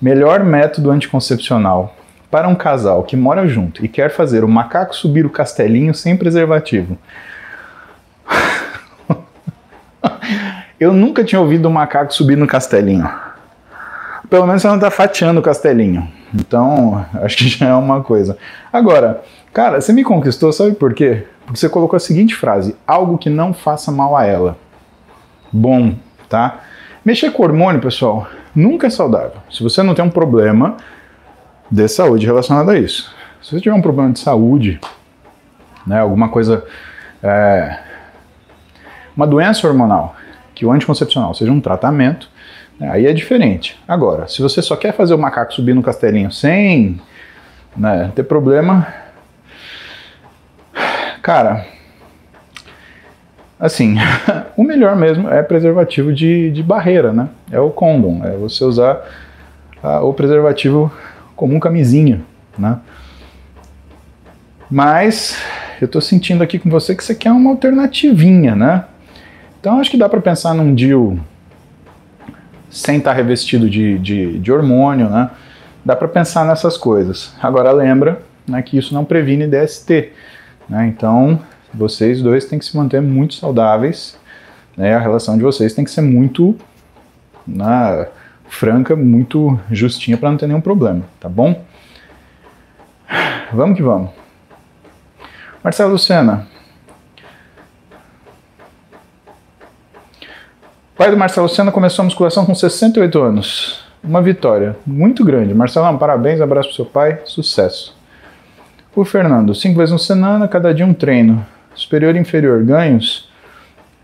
[0.00, 1.94] Melhor método anticoncepcional
[2.30, 6.16] para um casal que mora junto e quer fazer o macaco subir o castelinho sem
[6.16, 6.96] preservativo.
[10.78, 13.10] Eu nunca tinha ouvido o macaco subir no castelinho.
[14.30, 16.06] Pelo menos você não está fatiando o castelinho.
[16.34, 18.36] Então, acho que já é uma coisa.
[18.72, 21.26] Agora, cara, você me conquistou, sabe por quê?
[21.44, 24.56] Porque você colocou a seguinte frase: algo que não faça mal a ela.
[25.52, 25.94] Bom,
[26.28, 26.60] tá?
[27.08, 29.40] Mexer com hormônio, pessoal, nunca é saudável.
[29.50, 30.76] Se você não tem um problema
[31.70, 33.10] de saúde relacionado a isso.
[33.40, 34.78] Se você tiver um problema de saúde,
[35.86, 36.62] né, alguma coisa,
[37.22, 37.78] é,
[39.16, 40.16] uma doença hormonal,
[40.54, 42.28] que o anticoncepcional seja um tratamento,
[42.78, 43.82] né, aí é diferente.
[43.88, 47.00] Agora, se você só quer fazer o macaco subir no castelinho sem
[47.74, 48.86] né, ter problema,
[51.22, 51.64] cara,
[53.58, 53.96] assim,
[54.56, 57.28] o melhor mesmo é preservativo de, de barreira, né?
[57.50, 59.02] É o condom, é você usar
[59.82, 60.92] a, o preservativo
[61.34, 62.20] como um camisinha,
[62.58, 62.78] né?
[64.70, 65.38] Mas
[65.80, 68.84] eu estou sentindo aqui com você que você quer uma alternativinha, né?
[69.60, 71.16] Então acho que dá para pensar num deal
[72.70, 75.30] sem estar tá revestido de, de, de hormônio, né?
[75.84, 77.34] Dá para pensar nessas coisas.
[77.42, 80.12] Agora lembra né, que isso não previne DST.
[80.68, 80.86] Né?
[80.86, 81.40] Então
[81.78, 84.18] vocês dois têm que se manter muito saudáveis.
[84.76, 84.94] Né?
[84.94, 86.56] A relação de vocês tem que ser muito
[87.46, 88.08] né,
[88.48, 91.64] franca, muito justinha para não ter nenhum problema, tá bom?
[93.52, 94.10] Vamos que vamos.
[95.62, 96.46] Marcelo Lucena.
[100.98, 103.84] pai do Marcelo Lucena começou a musculação com 68 anos.
[104.02, 105.54] Uma vitória muito grande.
[105.54, 107.96] Marcelão, parabéns, abraço pro seu pai, sucesso.
[108.96, 111.46] O Fernando, cinco vezes no semana, cada dia um treino.
[111.78, 113.28] Superior e inferior, ganhos?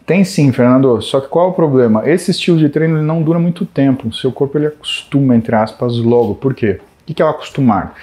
[0.07, 1.01] Tem sim, Fernando.
[1.03, 2.09] Só que qual é o problema?
[2.09, 4.09] Esse estilo de treino não dura muito tempo.
[4.09, 6.37] O seu corpo ele acostuma, entre aspas, logo.
[6.37, 6.79] Por quê?
[7.09, 7.95] O que é o acostumar?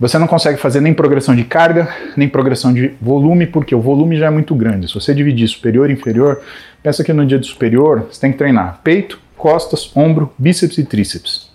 [0.00, 4.16] Você não consegue fazer nem progressão de carga, nem progressão de volume, porque o volume
[4.16, 4.88] já é muito grande.
[4.88, 6.40] Se você dividir superior e inferior,
[6.82, 10.84] pensa que no dia de superior você tem que treinar peito, costas, ombro, bíceps e
[10.84, 11.50] tríceps.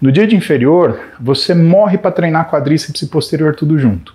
[0.00, 4.14] No dia de inferior, você morre para treinar quadríceps e posterior tudo junto.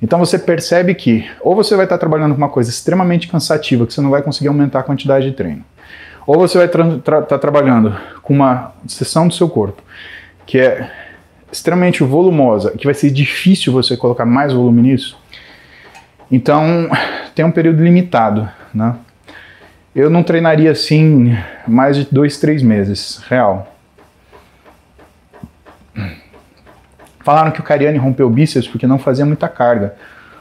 [0.00, 3.92] Então você percebe que ou você vai estar trabalhando com uma coisa extremamente cansativa que
[3.92, 5.64] você não vai conseguir aumentar a quantidade de treino,
[6.26, 9.82] ou você vai estar tra tra trabalhando com uma seção do seu corpo
[10.46, 10.90] que é
[11.52, 15.18] extremamente volumosa, que vai ser difícil você colocar mais volume nisso,
[16.30, 16.88] então
[17.34, 18.96] tem um período limitado, né?
[19.94, 23.77] Eu não treinaria assim mais de dois, três meses, real.
[27.28, 29.94] Falaram que o Cariani rompeu o bíceps porque não fazia muita carga,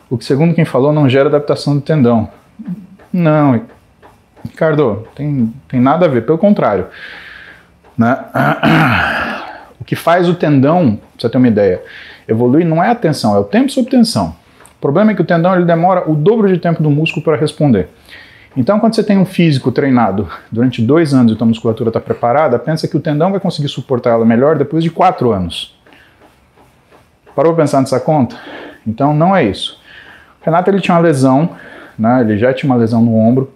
[0.09, 2.29] o que segundo quem falou não gera adaptação do tendão.
[3.11, 3.59] Não,
[4.41, 6.85] Ricardo, tem, tem nada a ver, pelo contrário.
[7.97, 8.17] Né?
[9.85, 11.83] que faz o tendão, pra você ter uma ideia,
[12.25, 14.33] evoluir não é a tensão, é o tempo sob tensão.
[14.77, 17.35] O problema é que o tendão ele demora o dobro de tempo do músculo para
[17.35, 17.89] responder.
[18.55, 21.99] Então, quando você tem um físico treinado durante dois anos e a tua musculatura está
[21.99, 25.76] preparada, pensa que o tendão vai conseguir suportar ela melhor depois de quatro anos.
[27.37, 28.35] Parou para pensar nessa conta?
[28.87, 29.79] Então, não é isso.
[30.41, 31.55] O Renato ele tinha uma lesão,
[31.95, 32.21] né?
[32.21, 33.53] ele já tinha uma lesão no ombro,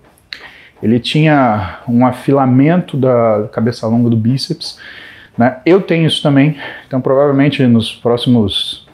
[0.84, 4.78] ele tinha um afilamento da cabeça longa do bíceps,
[5.36, 5.62] né?
[5.65, 8.88] Eu tenho isso também, então provavelmente nos próximos,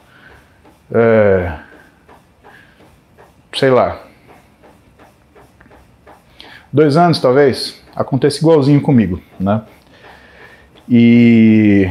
[0.90, 1.52] é,
[3.54, 4.00] sei lá,
[6.72, 9.60] dois anos talvez, aconteça igualzinho comigo, né?
[10.88, 11.90] E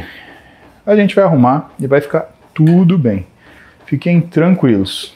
[0.84, 3.24] a gente vai arrumar e vai ficar tudo bem.
[3.86, 5.14] Fiquem tranquilos.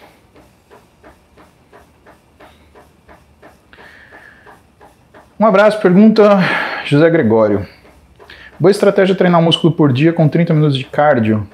[5.40, 6.38] Um abraço, pergunta
[6.85, 7.66] José Gregório.
[8.61, 11.44] Boa estratégia treinar músculo por dia com 30 minutos de cardio.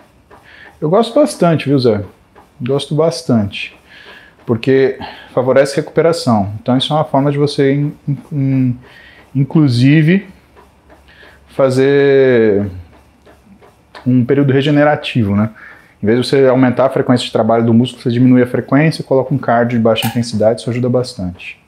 [0.79, 2.05] Eu gosto bastante, viu, Zé?
[2.61, 3.74] Gosto bastante.
[4.44, 4.98] Porque
[5.33, 6.53] favorece recuperação.
[6.61, 7.96] Então, isso é uma forma de você, in,
[8.31, 8.79] in,
[9.35, 10.29] inclusive,
[11.48, 12.70] fazer
[14.07, 15.51] um período regenerativo, né?
[16.02, 19.02] Em vez de você aumentar a frequência de trabalho do músculo, você diminui a frequência,
[19.02, 21.61] coloca um cardio de baixa intensidade, isso ajuda bastante.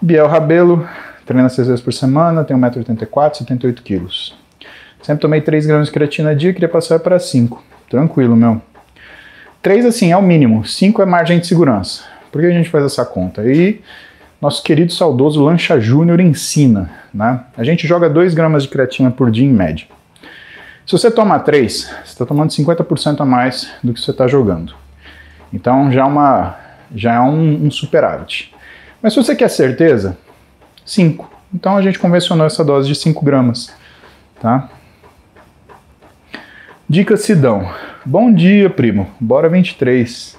[0.00, 0.86] Biel Rabelo,
[1.24, 4.36] treina seis vezes por semana, tenho 1,84m, 78 quilos.
[5.02, 7.62] Sempre tomei 3 gramas de creatina a dia, queria passar para 5.
[7.88, 8.60] Tranquilo, meu.
[9.62, 12.04] 3 assim é o mínimo, 5 é margem de segurança.
[12.30, 13.42] Por que a gente faz essa conta?
[13.44, 13.80] E
[14.40, 17.40] nosso querido saudoso Lancha Júnior ensina, né?
[17.56, 19.86] A gente joga 2 gramas de creatina por dia em média.
[20.86, 24.74] Se você toma 3, você está tomando 50% a mais do que você está jogando.
[25.52, 26.56] Então já, é uma,
[26.94, 28.54] já é um, um superávit.
[29.00, 30.18] Mas se você quer certeza,
[30.84, 31.30] 5.
[31.54, 33.72] Então a gente convencionou essa dose de 5 gramas.
[34.40, 34.68] Tá?
[36.86, 37.66] Dica Sidão.
[38.04, 39.10] Bom dia, primo.
[39.18, 40.36] Bora 23.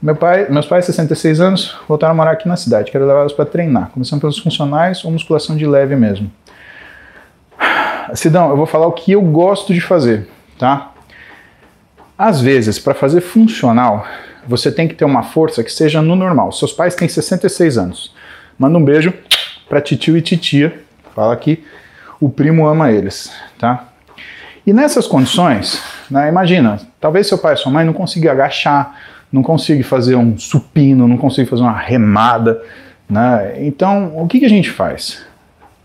[0.00, 2.92] Meu pai, meus pais, 66 anos, voltaram a morar aqui na cidade.
[2.92, 6.30] Quero levá-los para treinar, começando pelos funcionais ou musculação de leve mesmo.
[8.14, 10.92] Sidão, eu vou falar o que eu gosto de fazer, tá?
[12.18, 14.06] Às vezes, para fazer funcional,
[14.46, 16.52] você tem que ter uma força que seja no normal.
[16.52, 18.14] Seus pais têm 66 anos.
[18.58, 19.12] Manda um beijo
[19.68, 20.80] para titio e titia.
[21.14, 21.62] Fala que
[22.20, 23.88] o primo ama eles, tá?
[24.66, 28.96] E nessas condições, né, imagina, talvez seu pai e sua mãe não consigam agachar,
[29.30, 32.62] não consigo fazer um supino, não consigo fazer uma remada.
[33.08, 33.64] Né?
[33.64, 35.25] Então, o que, que a gente faz?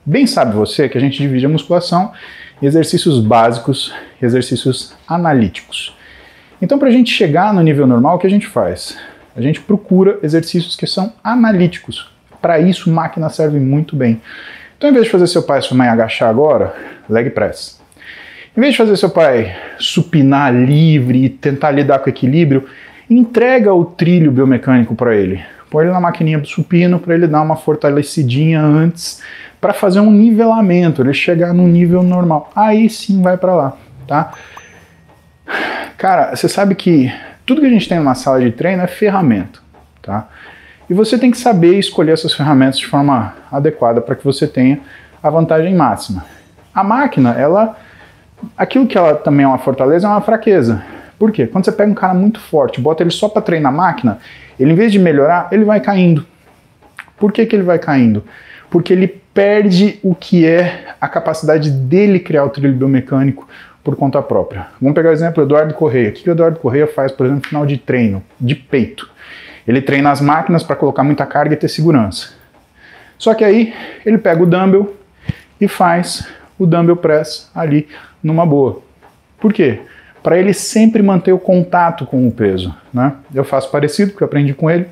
[0.03, 2.11] Bem sabe você que a gente divide a musculação
[2.59, 5.95] em exercícios básicos e exercícios analíticos.
[6.59, 8.97] Então, para a gente chegar no nível normal, o que a gente faz?
[9.35, 12.11] A gente procura exercícios que são analíticos.
[12.41, 14.19] Para isso, máquina serve muito bem.
[14.75, 16.75] Então, em vez de fazer seu pai e sua mãe agachar agora,
[17.07, 17.79] leg press.
[18.57, 22.67] Em vez de fazer seu pai supinar livre e tentar lidar com equilíbrio,
[23.07, 25.43] entrega o trilho biomecânico para ele.
[25.71, 29.21] Põe ele na maquininha do supino para ele dar uma fortalecidinha antes,
[29.61, 32.51] para fazer um nivelamento, ele chegar no nível normal.
[32.53, 34.33] Aí sim vai para lá, tá?
[35.97, 37.09] Cara, você sabe que
[37.45, 39.59] tudo que a gente tem numa sala de treino é ferramenta,
[40.01, 40.27] tá?
[40.89, 44.81] E você tem que saber escolher essas ferramentas de forma adequada para que você tenha
[45.23, 46.25] a vantagem máxima.
[46.75, 47.77] A máquina, ela
[48.57, 50.83] aquilo que ela também é uma fortaleza é uma fraqueza.
[51.17, 51.47] Por quê?
[51.47, 54.19] Quando você pega um cara muito forte, bota ele só para treinar a máquina,
[54.61, 56.25] ele em vez de melhorar, ele vai caindo.
[57.17, 58.23] Por que, que ele vai caindo?
[58.69, 63.47] Porque ele perde o que é a capacidade dele criar o trilho biomecânico
[63.83, 64.67] por conta própria.
[64.79, 66.09] Vamos pegar o exemplo do Eduardo Correia.
[66.09, 69.09] O que o Eduardo Correia faz, por exemplo, no final de treino, de peito?
[69.67, 72.29] Ele treina as máquinas para colocar muita carga e ter segurança.
[73.17, 73.73] Só que aí
[74.05, 74.95] ele pega o dumbbell
[75.59, 77.87] e faz o dumbbell press ali
[78.23, 78.81] numa boa.
[79.39, 79.79] Por quê?
[80.21, 82.75] Para ele sempre manter o contato com o peso.
[82.93, 83.13] Né?
[83.33, 84.87] Eu faço parecido, porque eu aprendi com ele.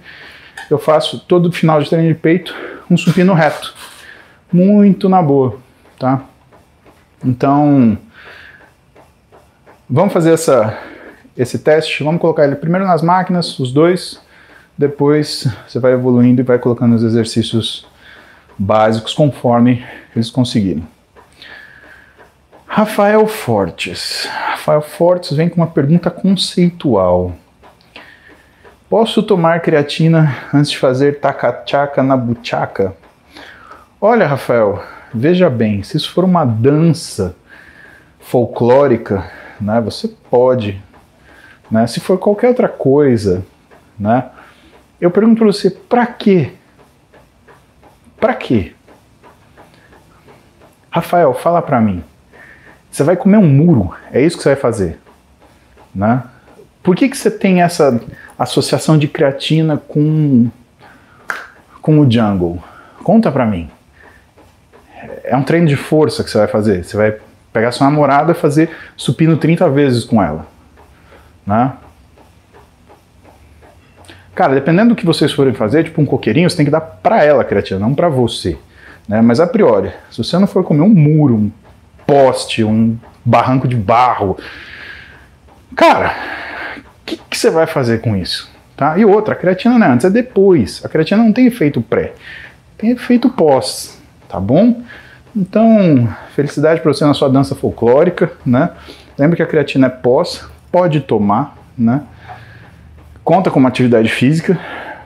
[0.70, 2.54] Eu faço todo final de treino de peito
[2.90, 3.74] um supino reto.
[4.52, 5.58] Muito na boa,
[6.00, 6.24] tá?
[7.24, 7.98] Então,
[9.88, 10.78] vamos fazer essa,
[11.38, 12.04] esse teste.
[12.04, 14.20] Vamos colocar ele primeiro nas máquinas, os dois.
[14.78, 17.86] Depois você vai evoluindo e vai colocando os exercícios
[18.58, 20.86] básicos conforme eles conseguirem.
[22.72, 24.30] Rafael Fortes.
[24.52, 27.34] Rafael Fortes vem com uma pergunta conceitual.
[28.88, 32.96] Posso tomar creatina antes de fazer tacachaca na buchaca?
[34.00, 37.36] Olha, Rafael, veja bem, se isso for uma dança
[38.20, 39.30] folclórica,
[39.60, 40.80] né, você pode.
[41.72, 41.88] Né?
[41.88, 43.44] Se for qualquer outra coisa,
[44.00, 44.30] né,
[45.02, 46.54] eu pergunto para você, para quê?
[48.20, 48.74] Para quê?
[50.92, 52.04] Rafael, fala para mim.
[52.92, 55.00] Você vai comer um muro, é isso que você vai fazer,
[55.94, 56.24] né?
[56.82, 58.00] Por que, que você tem essa
[58.38, 60.50] associação de creatina com,
[61.82, 62.64] com o jungle?
[63.04, 63.70] Conta pra mim.
[65.24, 66.84] É um treino de força que você vai fazer.
[66.84, 67.16] Você vai
[67.52, 70.48] pegar sua namorada e fazer supino 30 vezes com ela.
[71.46, 71.74] Né?
[74.34, 77.24] Cara, dependendo do que vocês forem fazer, tipo um coqueirinho, você tem que dar pra
[77.24, 78.58] ela a creatina, não pra você.
[79.08, 79.22] Né?
[79.22, 81.52] Mas a priori, se você não for comer um muro,
[82.10, 84.36] poste, um barranco de barro,
[85.76, 86.16] cara,
[86.78, 88.50] o que, que, você vai fazer com isso?
[88.76, 88.98] Tá?
[88.98, 90.84] E outra, a creatina não é antes, é depois.
[90.84, 92.14] A creatina não tem efeito pré,
[92.80, 94.82] tem efeito pós, tá bom?
[95.36, 98.72] Então, felicidade para você na sua dança folclórica, né?
[99.16, 102.02] Lembra que a creatina é pós, pode tomar, né?
[103.24, 104.60] Conta com uma atividade física,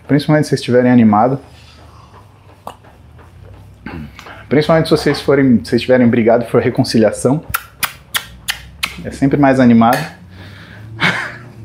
[0.07, 1.37] principalmente se vocês estiverem animados.
[4.53, 7.43] Principalmente se vocês forem, se estiverem brigados for reconciliação.
[9.03, 9.97] É sempre mais animado.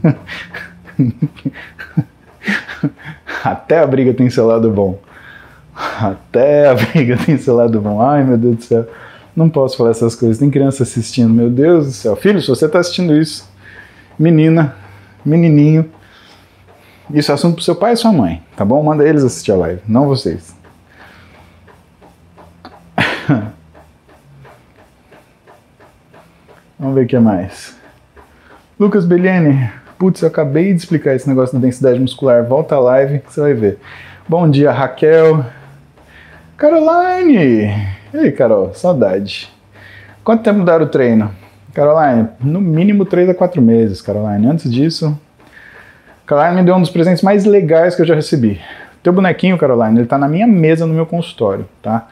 [3.45, 4.99] Até a briga tem seu lado bom.
[5.75, 8.01] Até a briga tem seu lado bom.
[8.01, 8.89] Ai, meu Deus do céu.
[9.37, 10.39] Não posso falar essas coisas.
[10.39, 11.29] Tem criança assistindo.
[11.29, 12.17] Meu Deus do céu.
[12.17, 13.47] Filho, se você está assistindo isso,
[14.19, 14.75] menina,
[15.23, 15.91] menininho,
[17.13, 18.83] isso é assunto pro seu pai e sua mãe, tá bom?
[18.83, 20.57] Manda eles assistir a live, não vocês.
[26.79, 27.77] Vamos ver o que mais.
[28.79, 32.45] Lucas Bellini, putz, eu acabei de explicar esse negócio da densidade muscular.
[32.45, 33.79] Volta a live que você vai ver.
[34.29, 35.45] Bom dia, Raquel.
[36.57, 37.65] Caroline!
[38.13, 39.53] E aí, Carol, saudade.
[40.25, 41.31] Quanto tempo mudaram o treino?
[41.75, 44.47] Caroline, no mínimo 3 a 4 meses, Caroline.
[44.47, 45.19] Antes disso,
[46.27, 48.61] Caroline me deu um dos presentes mais legais que eu já recebi.
[49.03, 52.09] Teu bonequinho, Caroline, ele tá na minha mesa no meu consultório, tá?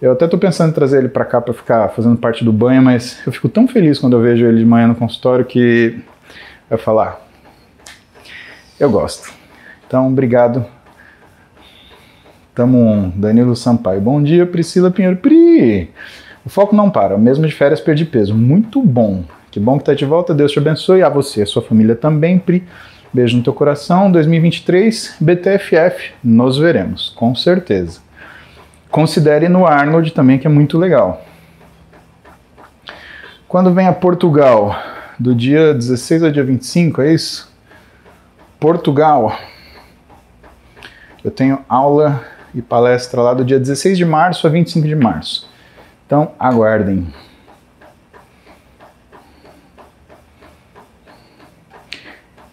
[0.00, 2.82] Eu até tô pensando em trazer ele para cá para ficar fazendo parte do banho,
[2.82, 6.00] mas eu fico tão feliz quando eu vejo ele de manhã no consultório que
[6.70, 7.20] eu falar,
[8.78, 9.30] eu gosto.
[9.86, 10.64] Então, obrigado.
[12.54, 13.10] Tamo um.
[13.10, 14.00] Danilo Sampaio.
[14.00, 15.18] Bom dia, Priscila Pinheiro.
[15.18, 15.90] Pri!
[16.46, 18.34] O foco não para, mesmo de férias perdi peso.
[18.34, 19.24] Muito bom.
[19.50, 20.32] Que bom que tá de volta.
[20.32, 21.02] Deus te abençoe.
[21.02, 22.64] A você, a sua família também, Pri.
[23.12, 24.10] Beijo no teu coração.
[24.10, 26.12] 2023, BTFF.
[26.24, 28.00] Nos veremos, com certeza.
[28.90, 31.24] Considere no Arnold também, que é muito legal.
[33.46, 34.76] Quando vem a Portugal,
[35.18, 37.52] do dia 16 ao dia 25, é isso?
[38.58, 39.36] Portugal.
[41.22, 42.24] Eu tenho aula
[42.54, 45.48] e palestra lá do dia 16 de março a 25 de março.
[46.06, 47.06] Então, aguardem.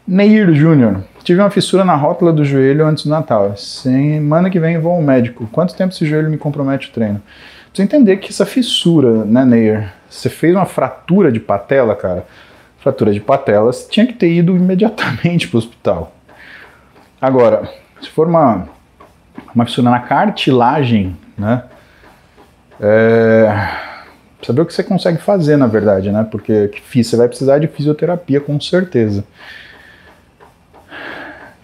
[0.08, 1.04] Neir Júnior.
[1.28, 3.54] Tive uma fissura na rótula do joelho antes do Natal.
[3.58, 5.46] Semana que vem vou ao médico.
[5.52, 7.22] Quanto tempo esse joelho me compromete o treino?
[7.68, 9.92] Precisa entender que essa fissura, né, Neir?
[10.10, 12.26] Você fez uma fratura de patela, cara.
[12.80, 16.16] Fratura de patela, você tinha que ter ido imediatamente para o hospital.
[17.20, 17.70] Agora,
[18.02, 18.66] se for uma,
[19.54, 21.64] uma fissura na cartilagem, né?
[22.80, 23.70] É,
[24.42, 26.26] saber o que você consegue fazer, na verdade, né?
[26.32, 29.26] Porque você vai precisar de fisioterapia, com certeza.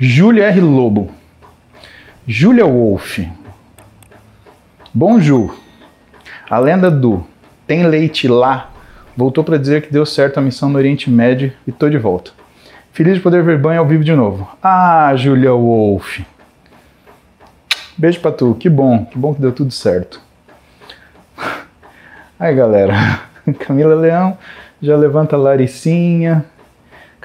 [0.05, 0.59] Júlia R.
[0.59, 1.09] Lobo.
[2.27, 3.19] Júlia Wolf.
[4.93, 5.57] Bonjour.
[6.49, 7.25] A lenda do
[7.65, 8.69] Tem Leite Lá
[9.15, 12.31] voltou para dizer que deu certo a missão no Oriente Médio e tô de volta.
[12.91, 14.45] Feliz de poder ver banho ao vivo de novo.
[14.61, 16.19] Ah, Júlia Wolf.
[17.97, 20.19] Beijo pra tu, que bom, que bom que deu tudo certo.
[22.37, 23.21] Aí galera,
[23.57, 24.37] Camila Leão
[24.81, 26.43] já levanta a Laricinha.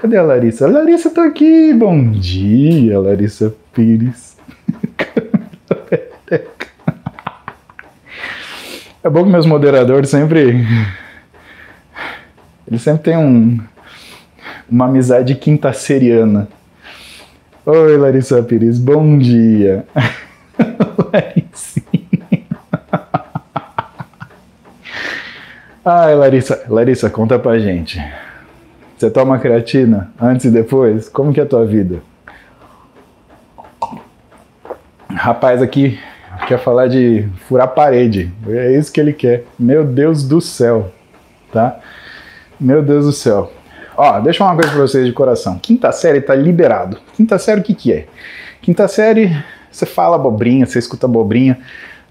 [0.01, 0.67] Cadê a Larissa?
[0.67, 4.37] A Larissa tá aqui, bom dia, Larissa Pires.
[9.01, 10.67] É bom que meus moderadores sempre.
[12.67, 13.59] Eles sempre têm um,
[14.69, 16.49] uma amizade quinta-seriana.
[17.65, 19.87] Oi, Larissa Pires, bom dia.
[21.13, 22.45] Larissinha.
[25.85, 27.99] Ai, Larissa, Larissa, conta pra gente.
[28.99, 31.09] Você toma creatina antes e depois?
[31.09, 32.03] Como que é a tua vida?
[35.09, 36.01] Rapaz aqui
[36.49, 38.33] quer falar de furar parede.
[38.49, 39.45] É isso que ele quer.
[39.57, 40.91] Meu Deus do céu,
[41.53, 41.79] tá?
[42.59, 43.53] Meu Deus do céu.
[43.97, 45.61] Ó, deixa eu falar uma coisa pra vocês de coração.
[45.61, 46.99] Quinta série tá liberado.
[47.15, 48.09] Quinta série o que que é?
[48.61, 49.33] Quinta série,
[49.71, 51.61] você fala abobrinha, você escuta abobrinha.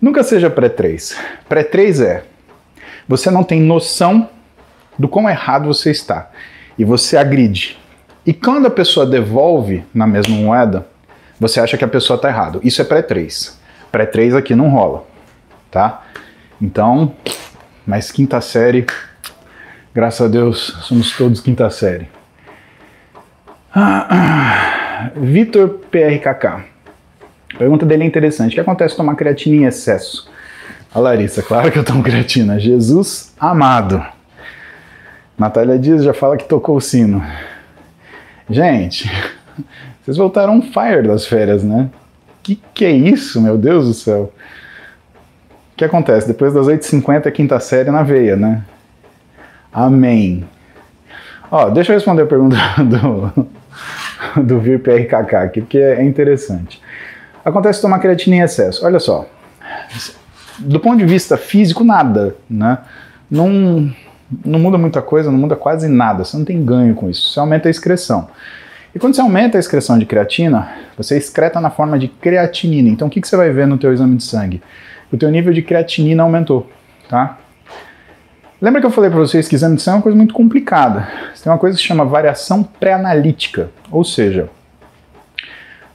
[0.02, 1.18] Nunca seja pré-3.
[1.50, 2.24] Pré-3 é
[3.10, 4.30] você não tem noção
[4.98, 6.30] do quão errado você está
[6.78, 7.78] e você agride.
[8.26, 10.88] E quando a pessoa devolve na mesma moeda,
[11.40, 12.60] você acha que a pessoa está errada.
[12.64, 13.54] Isso é pré-3.
[13.92, 15.06] Pré-3 aqui não rola,
[15.72, 16.04] tá?
[16.62, 17.14] Então,
[17.86, 18.86] mas quinta série
[19.98, 22.08] Graças a Deus, somos todos quinta série.
[23.74, 26.46] Ah, ah, Vitor PRKK.
[26.46, 28.52] A pergunta dele é interessante.
[28.52, 30.30] O que acontece tomar creatina em excesso?
[30.94, 32.60] A Larissa, claro que eu tomo creatina.
[32.60, 34.06] Jesus amado.
[35.38, 37.24] Natália Dias já fala que tocou o sino.
[38.50, 39.12] Gente,
[40.02, 41.90] vocês voltaram fire das férias, né?
[42.42, 44.34] Que que é isso, meu Deus do céu?
[45.74, 46.28] O que acontece?
[46.28, 48.64] Depois das 8h50 é quinta série na veia, né?
[49.72, 50.48] Amém.
[51.52, 53.48] Ó, deixa eu responder a pergunta do,
[54.44, 56.82] do Vir PRKK aqui, porque é interessante.
[57.46, 58.86] Acontece tomar creatina em excesso.
[58.86, 59.26] Olha só.
[60.58, 62.80] Do ponto de vista físico, nada, né?
[63.30, 63.94] Não,
[64.46, 66.24] não muda muita coisa, não muda quase nada.
[66.24, 67.30] Você não tem ganho com isso.
[67.30, 68.28] Você aumenta a excreção.
[68.94, 72.90] E quando você aumenta a excreção de creatina, você excreta na forma de creatinina.
[72.90, 74.62] Então o que, que você vai ver no teu exame de sangue?
[75.12, 76.70] O teu nível de creatinina aumentou,
[77.08, 77.38] tá?
[78.60, 81.08] Lembra que eu falei para vocês que exame de sangue é uma coisa muito complicada.
[81.42, 84.50] Tem uma coisa que se chama variação pré-analítica, ou seja,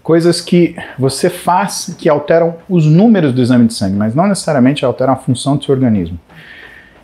[0.03, 4.85] coisas que você faz que alteram os números do exame de sangue, mas não necessariamente
[4.85, 6.19] alteram a função do seu organismo.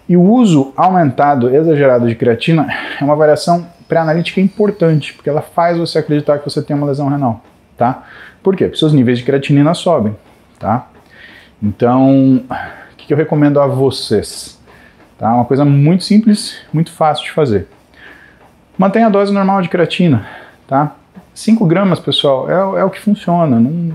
[0.08, 2.66] E o uso aumentado, exagerado de creatina
[3.00, 7.08] é uma variação pré-analítica importante, porque ela faz você acreditar que você tem uma lesão
[7.08, 7.42] renal,
[7.76, 8.04] tá?
[8.42, 8.64] Por quê?
[8.64, 10.16] Porque seus níveis de creatinina sobem,
[10.58, 10.88] tá?
[11.62, 12.36] Então,
[12.92, 14.58] o que eu recomendo a vocês?
[15.18, 15.34] Tá?
[15.34, 17.66] Uma coisa muito simples, muito fácil de fazer.
[18.78, 20.24] Mantenha a dose normal de creatina.
[20.68, 20.94] Tá?
[21.34, 23.58] 5 gramas, pessoal, é, é o que funciona.
[23.58, 23.94] Não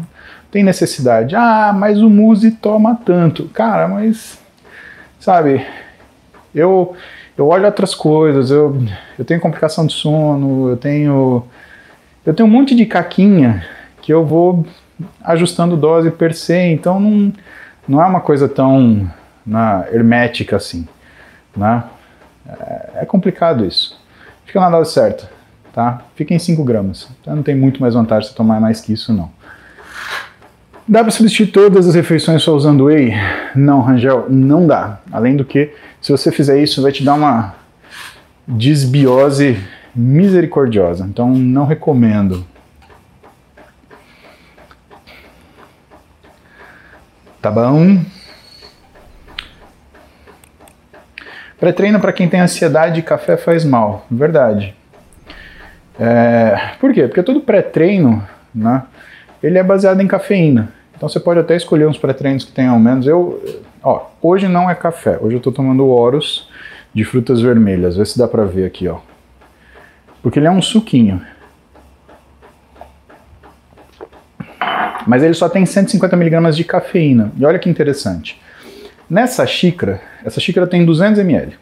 [0.51, 1.36] tem necessidade.
[1.36, 3.45] Ah, mas o Muse toma tanto.
[3.49, 4.38] Cara, mas.
[5.20, 5.66] Sabe,
[6.53, 6.95] eu,
[7.37, 8.77] eu olho outras coisas, eu,
[9.17, 11.43] eu tenho complicação de sono, eu tenho.
[12.25, 13.65] Eu tenho um monte de caquinha
[14.01, 14.65] que eu vou
[15.23, 17.33] ajustando dose per se, então não,
[17.87, 19.09] não é uma coisa tão
[19.45, 20.87] na, hermética assim.
[21.55, 21.83] Né?
[22.47, 23.99] É, é complicado isso.
[24.45, 25.29] Fica na dose certa,
[25.73, 26.01] tá?
[26.15, 27.09] Fica em 5 gramas.
[27.21, 29.29] Então não tem muito mais vantagem você tomar mais que isso, não.
[30.87, 33.13] Dá para substituir todas as refeições só usando whey?
[33.55, 34.99] Não, Rangel, não dá.
[35.11, 35.73] Além do que,
[36.03, 37.55] se você fizer isso, vai te dar uma
[38.45, 39.57] desbiose
[39.95, 41.05] misericordiosa.
[41.05, 42.45] Então não recomendo.
[47.41, 48.03] Tá bom?
[51.57, 54.05] Pré-treino para quem tem ansiedade, café faz mal.
[54.11, 54.75] Verdade.
[55.97, 57.07] É, por quê?
[57.07, 58.21] Porque todo pré-treino,
[58.53, 58.83] né,
[59.41, 60.73] ele é baseado em cafeína.
[61.03, 63.05] Então você pode até escolher uns pré-treinos que tenham menos.
[63.05, 63.43] Eu,
[63.83, 65.19] ó, hoje não é café.
[65.19, 66.47] Hoje eu estou tomando Horus
[66.93, 67.97] de frutas vermelhas.
[67.97, 68.99] Vê se dá para ver aqui, ó.
[70.21, 71.21] Porque ele é um suquinho.
[75.05, 77.33] Mas ele só tem 150 miligramas de cafeína.
[77.37, 78.41] E olha que interessante.
[79.09, 81.57] Nessa xícara, essa xícara tem 200 ml.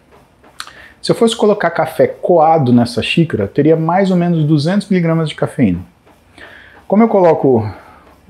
[1.01, 5.33] Se eu fosse colocar café coado nessa xícara, teria mais ou menos 200 miligramas de
[5.33, 5.79] cafeína.
[6.87, 7.67] Como eu coloco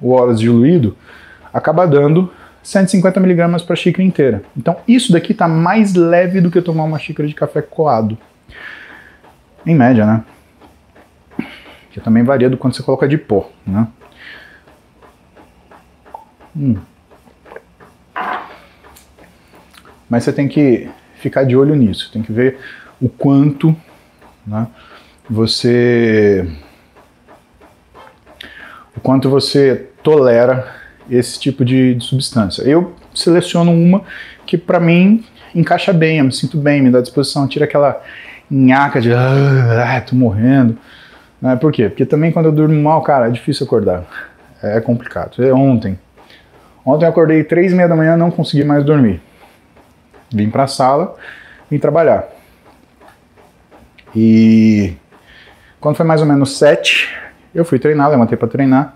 [0.02, 0.98] o Horus diluído,
[1.54, 2.32] acaba dando
[2.64, 4.44] 150 miligramas para a xícara inteira.
[4.56, 8.18] Então isso daqui está mais leve do que tomar uma xícara de café coado.
[9.66, 10.24] Em média, né?
[11.92, 13.88] Que também varia do quanto você coloca de pó, né?
[16.56, 16.78] Hum.
[20.10, 22.60] Mas você tem que ficar de olho nisso, tem que ver
[23.00, 23.76] o quanto
[24.46, 24.68] né,
[25.30, 26.48] você
[28.96, 30.68] o quanto você tolera
[31.10, 32.64] esse tipo de, de substância.
[32.64, 34.04] Eu seleciono uma
[34.46, 35.24] que para mim
[35.54, 38.02] encaixa bem, eu me sinto bem, me dá disposição, tira aquela
[38.50, 40.78] nhaca de ah, tô morrendo.
[41.42, 41.56] Né?
[41.56, 41.90] Por quê?
[41.90, 44.06] Porque também quando eu durmo mal, cara, é difícil acordar.
[44.62, 45.44] É complicado.
[45.44, 45.98] É ontem.
[46.86, 49.22] Ontem eu acordei três e meia da manhã não consegui mais dormir.
[50.34, 51.16] Vim para a sala,
[51.70, 52.26] vim trabalhar.
[54.16, 54.94] E
[55.80, 57.10] quando foi mais ou menos sete,
[57.54, 58.96] eu fui treinar, levantei para treinar.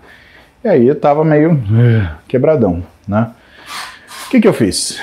[0.64, 3.30] E aí eu tava meio eh, quebradão, né?
[4.26, 5.00] O que que eu fiz?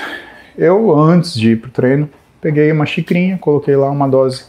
[0.56, 2.08] Eu, antes de ir pro treino,
[2.40, 4.44] peguei uma xicrinha, coloquei lá uma dose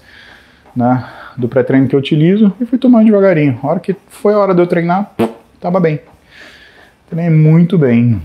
[0.75, 1.05] né,
[1.37, 3.57] do pré-treino que eu utilizo e fui tomando devagarinho.
[3.63, 5.11] A hora que foi a hora de eu treinar,
[5.59, 6.01] tava bem.
[7.09, 8.21] Treinei muito bem.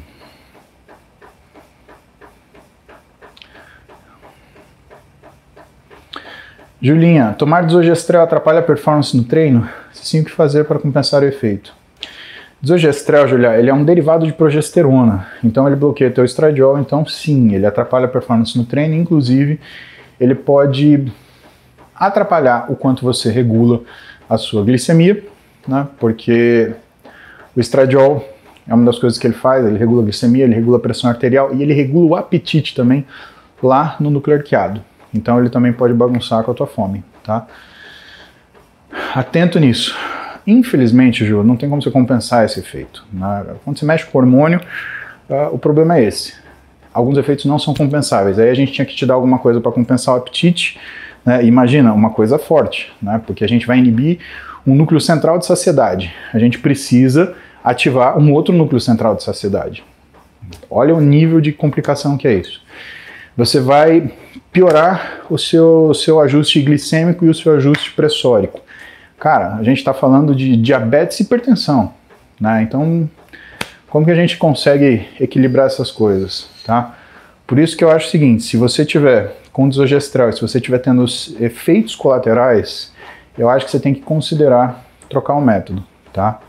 [6.83, 9.69] Julinha, tomar desogestrel atrapalha a performance no treino?
[9.93, 11.80] Sim, o que fazer para compensar o efeito?
[12.63, 17.55] Desogestrel, Julia, ele é um derivado de progesterona, então ele bloqueia teu estradiol, então sim,
[17.55, 19.59] ele atrapalha a performance no treino, inclusive
[20.21, 21.11] ele pode
[21.95, 23.81] atrapalhar o quanto você regula
[24.29, 25.25] a sua glicemia,
[25.67, 25.89] né?
[25.99, 26.73] Porque
[27.57, 28.29] o estradiol
[28.69, 31.09] é uma das coisas que ele faz, ele regula a glicemia, ele regula a pressão
[31.09, 33.07] arterial e ele regula o apetite também
[33.63, 34.83] lá no núcleo arqueado.
[35.15, 37.47] Então ele também pode bagunçar com a tua fome, tá?
[39.15, 39.97] Atento nisso.
[40.47, 43.05] Infelizmente, Ju, não tem como você compensar esse efeito.
[43.13, 43.47] Né?
[43.65, 44.61] Quando você mexe com hormônio,
[45.29, 46.35] uh, o problema é esse.
[46.93, 48.39] Alguns efeitos não são compensáveis.
[48.39, 50.79] Aí a gente tinha que te dar alguma coisa para compensar o apetite.
[51.25, 51.45] Né?
[51.45, 53.21] Imagina, uma coisa forte, né?
[53.27, 54.19] porque a gente vai inibir
[54.67, 56.13] um núcleo central de saciedade.
[56.33, 59.85] A gente precisa ativar um outro núcleo central de saciedade.
[60.71, 62.63] Olha o nível de complicação que é isso.
[63.37, 64.13] Você vai
[64.53, 68.61] piorar o seu, seu ajuste glicêmico e o seu ajuste pressórico.
[69.21, 71.93] Cara, a gente está falando de diabetes e hipertensão,
[72.41, 72.63] né?
[72.63, 73.09] Então,
[73.91, 76.95] como que a gente consegue equilibrar essas coisas, tá?
[77.47, 80.79] Por isso que eu acho o seguinte, se você tiver com desogestrel, se você estiver
[80.79, 81.05] tendo
[81.39, 82.95] efeitos colaterais,
[83.37, 86.41] eu acho que você tem que considerar trocar o método, tá?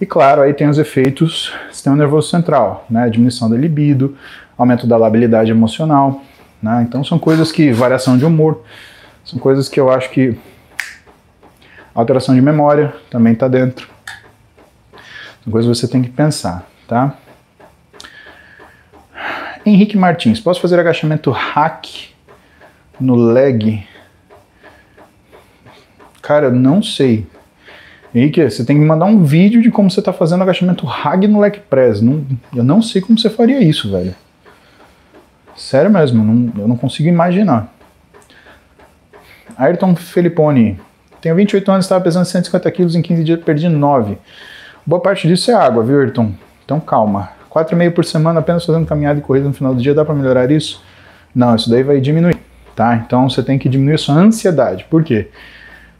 [0.00, 3.08] E claro, aí tem os efeitos sistema nervoso central, né?
[3.08, 4.16] Diminuição da libido,
[4.58, 6.20] aumento da labilidade emocional,
[6.60, 6.84] né?
[6.88, 8.64] Então são coisas que, variação de humor,
[9.24, 10.36] são coisas que eu acho que
[11.94, 13.88] alteração de memória também está dentro.
[15.50, 17.16] Coisas que você tem que pensar, tá?
[19.66, 21.86] Henrique Martins, posso fazer agachamento hack
[22.98, 23.86] no leg?
[26.20, 27.26] Cara, não sei.
[28.14, 31.40] Henrique, você tem que mandar um vídeo de como você está fazendo agachamento hack no
[31.40, 32.00] leg press.
[32.00, 32.24] Não,
[32.54, 34.14] eu não sei como você faria isso, velho.
[35.56, 37.72] Sério mesmo, não, eu não consigo imaginar.
[39.56, 40.80] Ayrton Felipone.
[41.22, 44.18] Tenho 28 anos, estava pesando 150 quilos, em 15 dias perdi 9.
[44.84, 46.32] Boa parte disso é água, viu, Ayrton?
[46.64, 47.30] Então calma.
[47.48, 50.50] 4,5 por semana apenas fazendo caminhada e corrida no final do dia, dá para melhorar
[50.50, 50.82] isso?
[51.32, 52.36] Não, isso daí vai diminuir,
[52.74, 52.96] tá?
[52.96, 54.84] Então você tem que diminuir a sua ansiedade.
[54.90, 55.28] Por quê?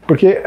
[0.05, 0.43] Porque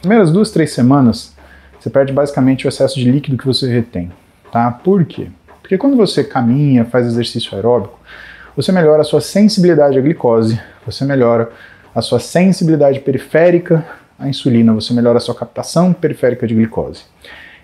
[0.00, 1.34] primeiras duas, três semanas
[1.80, 4.12] você perde basicamente o excesso de líquido que você retém,
[4.52, 4.70] tá?
[4.70, 5.28] Por quê?
[5.62, 7.98] Porque quando você caminha, faz exercício aeróbico,
[8.54, 11.50] você melhora a sua sensibilidade à glicose, você melhora
[11.94, 13.86] a sua sensibilidade periférica
[14.18, 17.04] à insulina, você melhora a sua captação periférica de glicose.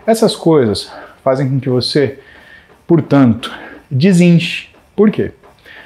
[0.07, 0.91] Essas coisas
[1.23, 2.19] fazem com que você,
[2.87, 3.53] portanto,
[3.91, 4.69] desinche.
[4.95, 5.33] Por quê?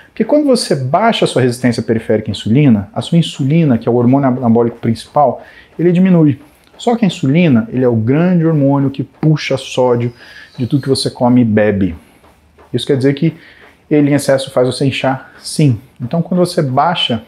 [0.08, 3.90] Porque quando você baixa a sua resistência periférica à insulina, a sua insulina, que é
[3.90, 5.42] o hormônio anabólico principal,
[5.78, 6.40] ele diminui.
[6.76, 10.12] Só que a insulina, ele é o grande hormônio que puxa sódio
[10.56, 11.96] de tudo que você come e bebe.
[12.72, 13.34] Isso quer dizer que
[13.90, 15.32] ele em excesso faz você inchar?
[15.38, 15.80] Sim.
[16.00, 17.22] Então, quando você baixa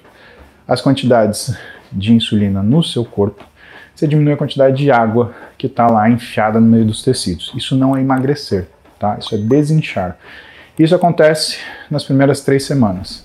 [0.66, 1.56] as quantidades
[1.92, 3.44] de insulina no seu corpo,
[3.94, 7.52] você diminui a quantidade de água que está lá enfiada no meio dos tecidos.
[7.56, 9.16] Isso não é emagrecer, tá?
[9.18, 10.18] Isso é desinchar.
[10.78, 11.56] Isso acontece
[11.90, 13.24] nas primeiras três semanas.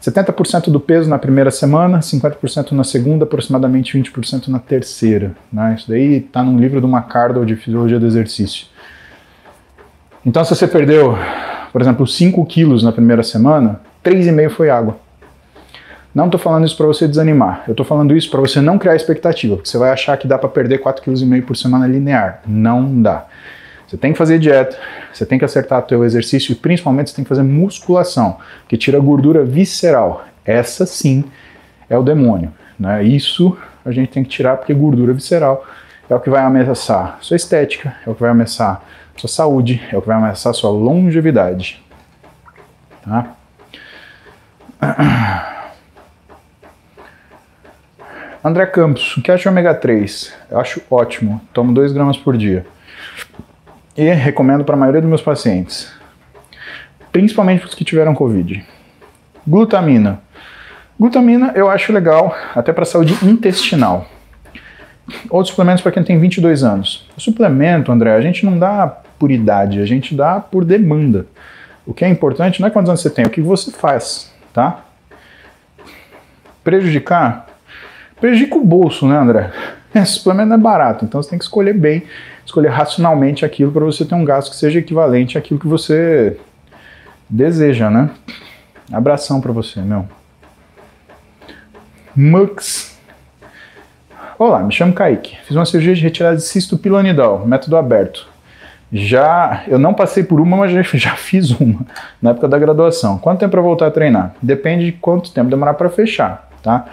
[0.00, 5.32] 70% do peso na primeira semana, 50% na segunda, aproximadamente 20% na terceira.
[5.52, 5.76] Né?
[5.78, 8.66] Isso daí está num livro do McCardle de Fisiologia do Exercício.
[10.26, 11.16] Então, se você perdeu,
[11.72, 14.98] por exemplo, 5 quilos na primeira semana, 3,5 foi água.
[16.14, 17.64] Não estou falando isso para você desanimar.
[17.66, 20.36] Eu estou falando isso para você não criar expectativa, porque você vai achar que dá
[20.36, 22.42] para perder 4,5 kg por semana linear.
[22.46, 23.26] Não dá.
[23.86, 24.78] Você tem que fazer dieta,
[25.12, 28.38] você tem que acertar o teu exercício e principalmente você tem que fazer musculação,
[28.68, 30.24] que tira gordura visceral.
[30.44, 31.24] Essa sim
[31.88, 32.52] é o demônio.
[32.78, 33.04] Né?
[33.04, 35.64] Isso a gente tem que tirar porque gordura visceral
[36.08, 38.82] é o que vai ameaçar sua estética, é o que vai ameaçar
[39.16, 41.82] sua saúde, é o que vai ameaçar sua longevidade.
[43.02, 43.34] Tá?
[48.44, 50.34] André Campos, o que acha de ômega 3?
[50.50, 52.66] Eu acho ótimo, tomo 2 gramas por dia.
[53.96, 55.92] E recomendo para a maioria dos meus pacientes,
[57.12, 58.64] principalmente os que tiveram Covid.
[59.46, 60.20] Glutamina.
[60.98, 64.08] Glutamina eu acho legal, até para a saúde intestinal.
[65.30, 67.08] Outros suplementos para quem tem 22 anos.
[67.16, 68.88] O suplemento, André, a gente não dá
[69.20, 71.26] por idade, a gente dá por demanda.
[71.86, 74.32] O que é importante não é quantos anos você tem, é o que você faz,
[74.52, 74.84] tá?
[76.64, 77.51] Prejudicar?
[78.22, 79.50] Prejudica o bolso, né, André?
[79.92, 82.04] Esse suplemento não é barato, então você tem que escolher bem,
[82.46, 86.38] escolher racionalmente aquilo para você ter um gasto que seja equivalente àquilo que você
[87.28, 88.10] deseja, né?
[88.92, 90.06] Abração para você, meu.
[92.14, 92.96] Mux.
[94.38, 95.36] Olá, me chamo Kaique.
[95.44, 98.28] Fiz uma cirurgia de retirada de cisto pilonidal, método aberto.
[98.92, 101.80] Já, eu não passei por uma, mas já, já fiz uma
[102.20, 103.18] na época da graduação.
[103.18, 104.34] Quanto tempo para voltar a treinar?
[104.40, 106.86] Depende de quanto tempo demorar para fechar, tá?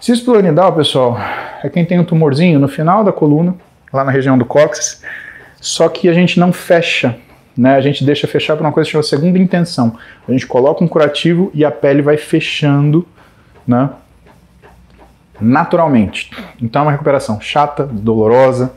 [0.00, 1.18] Cisplanidal, pessoal,
[1.62, 3.56] é quem tem um tumorzinho no final da coluna,
[3.92, 5.02] lá na região do cóccix,
[5.60, 7.16] só que a gente não fecha,
[7.56, 7.74] né?
[7.74, 9.98] A gente deixa fechar por uma coisa chamada segunda intenção.
[10.26, 13.06] A gente coloca um curativo e a pele vai fechando,
[13.66, 13.90] né?
[15.40, 16.30] Naturalmente.
[16.62, 18.72] Então é uma recuperação chata, dolorosa.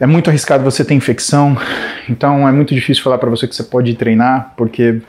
[0.00, 1.56] É muito arriscado você ter infecção,
[2.08, 5.00] então é muito difícil falar para você que você pode treinar, porque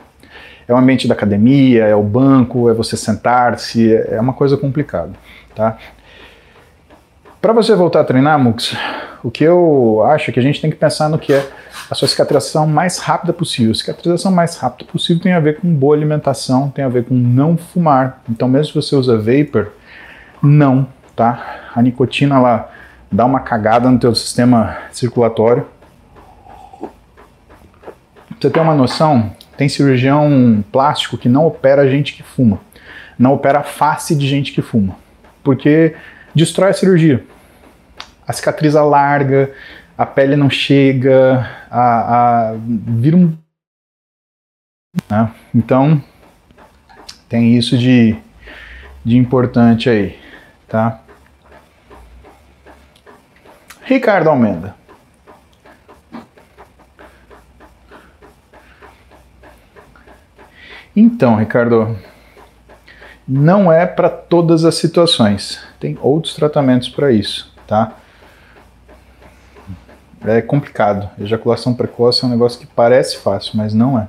[0.70, 5.10] é o ambiente da academia, é o banco, é você sentar-se, é uma coisa complicada,
[5.52, 5.76] tá?
[7.40, 8.76] Para você voltar a treinar, Mux,
[9.24, 11.44] o que eu acho é que a gente tem que pensar no que é
[11.90, 13.74] a sua cicatrização mais rápida possível.
[13.74, 17.56] Cicatrização mais rápida possível tem a ver com boa alimentação, tem a ver com não
[17.56, 18.22] fumar.
[18.30, 19.72] Então, mesmo se você usa vapor,
[20.40, 21.70] não, tá?
[21.74, 22.70] A nicotina lá
[23.10, 25.66] dá uma cagada no teu sistema circulatório.
[26.78, 26.88] Pra
[28.38, 32.58] você ter uma noção, tem cirurgião plástico que não opera gente que fuma,
[33.18, 34.96] não opera a face de gente que fuma,
[35.44, 35.94] porque
[36.34, 37.22] destrói a cirurgia.
[38.26, 39.52] A cicatriz larga,
[39.98, 43.36] a pele não chega, a, a vira um.
[45.10, 45.30] Né?
[45.54, 46.02] Então,
[47.28, 48.16] tem isso de,
[49.04, 50.18] de importante aí,
[50.66, 51.02] tá?
[53.82, 54.79] Ricardo Almenda.
[60.94, 61.96] Então, Ricardo,
[63.26, 65.60] não é para todas as situações.
[65.78, 67.92] Tem outros tratamentos para isso, tá?
[70.24, 71.08] É complicado.
[71.18, 74.08] Ejaculação precoce é um negócio que parece fácil, mas não é.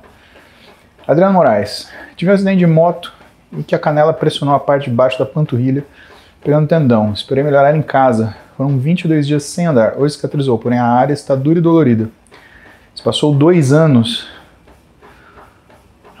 [1.06, 3.12] Adriano Moraes, tive um acidente de moto
[3.56, 5.84] e que a canela pressionou a parte de baixo da panturrilha,
[6.42, 7.12] pegando tendão.
[7.12, 8.34] Esperei melhorar em casa.
[8.56, 9.94] Foram 22 dias sem andar.
[9.96, 12.08] Hoje cicatrizou, porém a área está dura e dolorida.
[12.94, 14.28] Se passou dois anos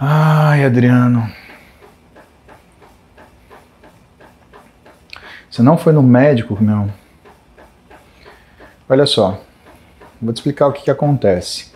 [0.04, 1.30] Ai, Adriano.
[5.48, 6.90] Você não foi no médico, meu?
[8.88, 9.40] Olha só,
[10.20, 11.70] vou te explicar o que, que acontece.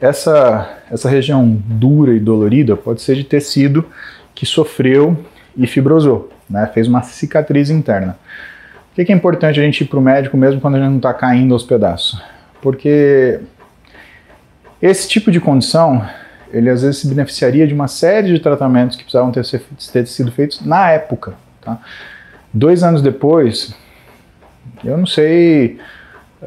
[0.00, 3.86] Essa, essa região dura e dolorida pode ser de tecido
[4.34, 5.24] que sofreu
[5.56, 6.68] e fibrosou, né?
[6.74, 8.18] fez uma cicatriz interna.
[8.88, 10.88] Por que, que é importante a gente ir para o médico mesmo quando a gente
[10.88, 12.20] não está caindo aos pedaços?
[12.60, 13.38] Porque
[14.82, 16.04] esse tipo de condição
[16.52, 19.44] ele às vezes se beneficiaria de uma série de tratamentos que precisavam ter,
[19.92, 21.34] ter sido feitos na época.
[21.60, 21.78] Tá?
[22.52, 23.74] Dois anos depois,
[24.84, 25.78] eu não sei.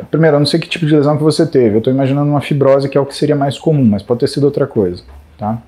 [0.09, 1.75] Primeiro, eu não sei que tipo de lesão que você teve.
[1.75, 4.27] Eu estou imaginando uma fibrose que é o que seria mais comum, mas pode ter
[4.27, 5.03] sido outra coisa.
[5.37, 5.59] Tá?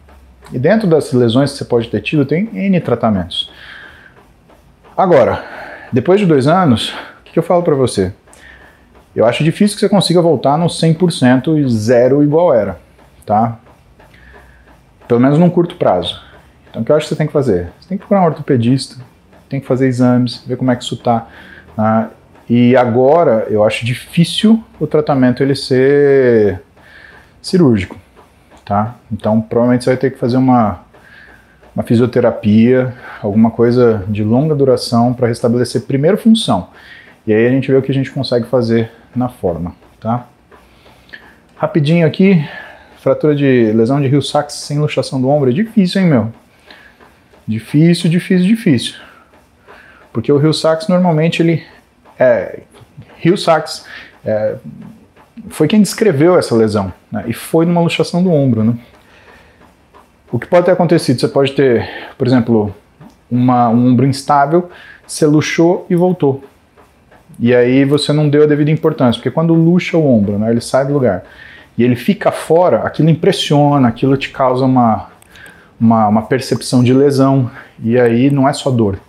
[0.51, 3.51] E dentro das lesões que você pode ter tido, tem N tratamentos.
[4.97, 5.43] Agora,
[5.91, 6.89] depois de dois anos,
[7.21, 8.13] o que, que eu falo para você?
[9.15, 12.79] Eu acho difícil que você consiga voltar no 100% e zero igual era.
[13.25, 13.59] Tá?
[15.07, 16.21] Pelo menos num curto prazo.
[16.69, 17.69] Então o que eu acho que você tem que fazer?
[17.79, 18.97] Você tem que procurar um ortopedista,
[19.49, 21.27] tem que fazer exames, ver como é que isso está,
[21.77, 22.07] Ah,
[22.49, 26.61] e agora eu acho difícil o tratamento ele ser
[27.41, 27.97] cirúrgico,
[28.63, 28.95] tá?
[29.11, 30.81] Então provavelmente você vai ter que fazer uma,
[31.75, 36.69] uma fisioterapia, alguma coisa de longa duração para restabelecer primeiro função.
[37.25, 40.27] E aí a gente vê o que a gente consegue fazer na forma, tá?
[41.57, 42.45] Rapidinho aqui,
[43.05, 46.33] fratura de lesão de rio sax sem luxação do ombro é difícil, hein, meu?
[47.47, 48.95] Difícil, difícil, difícil.
[50.11, 51.63] Porque o rio sax normalmente ele
[52.17, 52.61] é,
[53.17, 53.85] Rio Sachs
[54.25, 54.55] é,
[55.49, 58.63] foi quem descreveu essa lesão, né, e foi numa luxação do ombro.
[58.63, 58.73] Né.
[60.31, 61.19] O que pode ter acontecido?
[61.19, 61.87] Você pode ter,
[62.17, 62.75] por exemplo,
[63.29, 64.67] uma, um ombro instável,
[65.05, 66.43] você luxou e voltou.
[67.39, 70.61] E aí você não deu a devida importância, porque quando luxa o ombro, né, ele
[70.61, 71.23] sai do lugar
[71.77, 75.07] e ele fica fora, aquilo impressiona, aquilo te causa uma,
[75.79, 77.49] uma, uma percepção de lesão,
[77.79, 78.99] e aí não é só dor,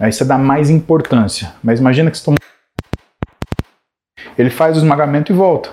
[0.00, 1.52] Aí você dá mais importância.
[1.62, 2.36] Mas imagina que você toma...
[4.38, 5.70] Ele faz o esmagamento e volta.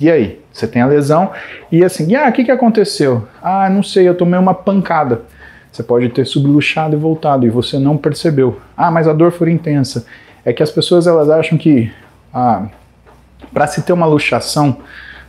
[0.00, 0.40] E aí?
[0.52, 1.32] Você tem a lesão
[1.70, 3.26] e assim, ah, o que, que aconteceu?
[3.42, 5.22] Ah, não sei, eu tomei uma pancada.
[5.70, 8.60] Você pode ter subluxado e voltado e você não percebeu.
[8.76, 10.06] Ah, mas a dor foi intensa.
[10.44, 11.92] É que as pessoas elas acham que
[12.32, 12.66] ah,
[13.52, 14.78] para se ter uma luxação,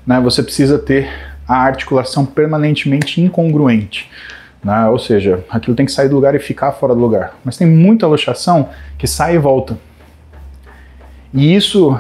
[0.06, 1.10] né, você precisa ter
[1.48, 4.10] a articulação permanentemente incongruente.
[4.64, 4.88] Né?
[4.88, 7.36] Ou seja, aquilo tem que sair do lugar e ficar fora do lugar.
[7.44, 9.78] Mas tem muita luxação que sai e volta.
[11.34, 12.00] E isso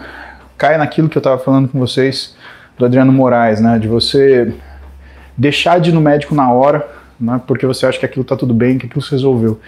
[0.57, 2.35] cai naquilo que eu estava falando com vocês
[2.77, 3.79] do Adriano Moraes, né?
[3.79, 4.53] de você
[5.37, 6.87] deixar de ir no médico na hora,
[7.19, 7.41] né?
[7.47, 9.59] porque você acha que aquilo está tudo bem, que aquilo se resolveu.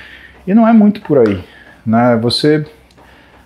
[0.46, 1.44] E não é muito por aí.
[1.86, 2.18] Né?
[2.22, 2.66] Você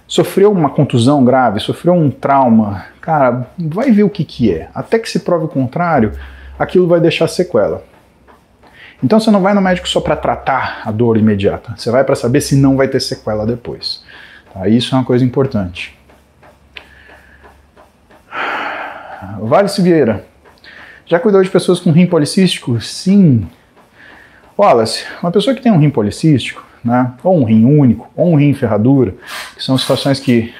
[0.07, 4.69] sofreu uma contusão grave, sofreu um trauma, cara, vai ver o que, que é.
[4.73, 6.13] Até que se prove o contrário,
[6.57, 7.83] aquilo vai deixar sequela.
[9.03, 12.15] Então você não vai no médico só para tratar a dor imediata, você vai para
[12.15, 14.03] saber se não vai ter sequela depois.
[14.53, 14.67] Tá?
[14.67, 15.95] Isso é uma coisa importante.
[19.39, 20.25] Vale Vieira.
[21.05, 22.81] Já cuidou de pessoas com rim policístico?
[22.81, 23.47] Sim.
[24.57, 28.35] Wallace, uma pessoa que tem um rim policístico, né, ou um rim único, ou um
[28.35, 29.13] rim ferradura,
[29.55, 30.53] que são situações que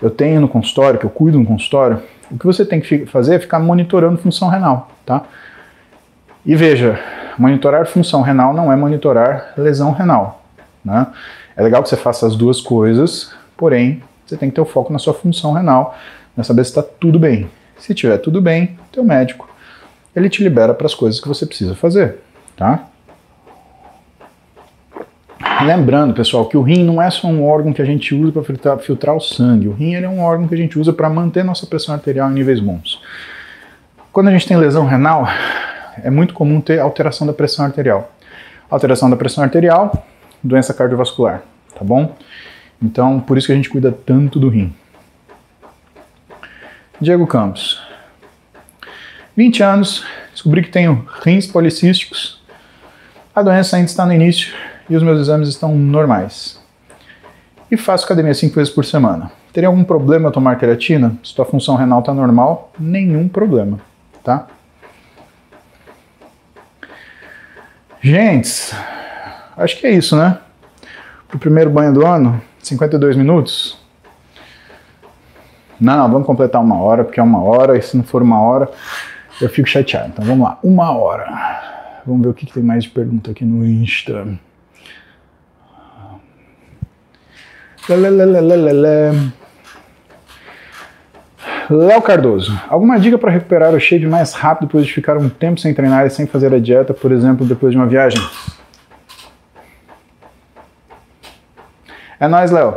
[0.00, 3.34] eu tenho no consultório, que eu cuido no consultório, o que você tem que fazer
[3.34, 5.24] é ficar monitorando função renal, tá?
[6.46, 6.98] E veja,
[7.38, 10.42] monitorar função renal não é monitorar lesão renal.
[10.84, 11.06] Né?
[11.56, 14.92] É legal que você faça as duas coisas, porém, você tem que ter o foco
[14.92, 15.96] na sua função renal,
[16.34, 17.50] para saber se está tudo bem.
[17.78, 19.48] Se tiver tudo bem, teu médico,
[20.14, 22.18] ele te libera para as coisas que você precisa fazer,
[22.56, 22.86] tá?
[25.64, 28.42] Lembrando, pessoal, que o rim não é só um órgão que a gente usa para
[28.42, 29.68] filtrar, filtrar, o sangue.
[29.68, 32.34] O rim é um órgão que a gente usa para manter nossa pressão arterial em
[32.34, 33.00] níveis bons.
[34.12, 35.26] Quando a gente tem lesão renal,
[36.02, 38.12] é muito comum ter alteração da pressão arterial.
[38.68, 40.06] Alteração da pressão arterial,
[40.42, 41.42] doença cardiovascular,
[41.74, 42.14] tá bom?
[42.82, 44.74] Então, por isso que a gente cuida tanto do rim.
[47.00, 47.80] Diego Campos.
[49.36, 52.42] 20 anos, descobri que tenho rins policísticos.
[53.34, 54.52] A doença ainda está no início
[54.88, 56.62] e os meus exames estão normais.
[57.70, 59.32] E faço academia 5 vezes por semana.
[59.52, 61.16] Teria algum problema tomar creatina?
[61.22, 63.80] Se tua função renal está normal, nenhum problema,
[64.22, 64.46] tá?
[68.00, 68.74] Gente,
[69.56, 70.38] acho que é isso, né?
[71.26, 73.78] Pro primeiro banho do ano, 52 minutos.
[75.80, 78.40] Não, não, vamos completar uma hora, porque é uma hora, e se não for uma
[78.40, 78.70] hora,
[79.40, 80.08] eu fico chateado.
[80.08, 82.02] Então vamos lá, uma hora.
[82.06, 84.26] Vamos ver o que, que tem mais de pergunta aqui no Insta.
[91.68, 95.60] Léo Cardoso, alguma dica para recuperar o shape mais rápido depois de ficar um tempo
[95.60, 98.20] sem treinar e sem fazer a dieta, por exemplo, depois de uma viagem?
[102.18, 102.76] É nóis, Léo.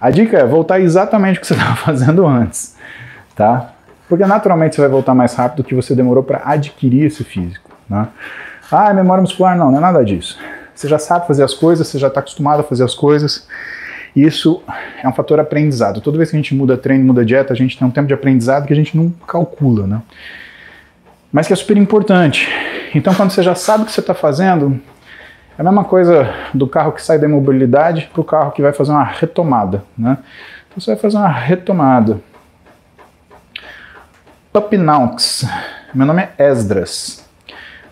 [0.00, 2.76] A dica é voltar exatamente o que você estava fazendo antes,
[3.36, 3.72] tá?
[4.08, 8.08] Porque naturalmente você vai voltar mais rápido que você demorou para adquirir esse físico, né?
[8.72, 10.38] Ah, memória muscular não, não é nada disso.
[10.74, 13.46] Você já sabe fazer as coisas, você já está acostumado a fazer as coisas.
[14.14, 14.62] Isso
[15.02, 16.00] é um fator aprendizado.
[16.00, 18.14] Toda vez que a gente muda treino, muda dieta, a gente tem um tempo de
[18.14, 20.02] aprendizado que a gente não calcula, né?
[21.32, 22.48] Mas que é super importante.
[22.94, 24.80] Então, quando você já sabe o que você está fazendo,
[25.56, 28.72] é a mesma coisa do carro que sai da imobilidade para o carro que vai
[28.72, 30.18] fazer uma retomada, né?
[30.66, 32.20] Então, você vai fazer uma retomada.
[34.52, 35.44] Pupinaux.
[35.94, 37.24] Meu nome é Esdras.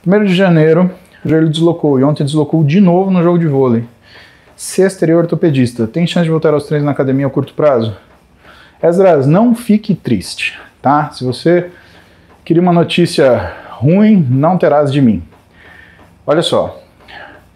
[0.05, 0.91] 1 de janeiro,
[1.25, 3.85] o joelho deslocou e ontem deslocou de novo no jogo de vôlei.
[4.59, 7.97] Ser exterior ortopedista, tem chance de voltar aos treinos na academia a curto prazo?
[8.83, 11.11] Esdras, não fique triste, tá?
[11.13, 11.71] Se você
[12.45, 15.23] queria uma notícia ruim, não terás de mim.
[16.27, 16.83] Olha só,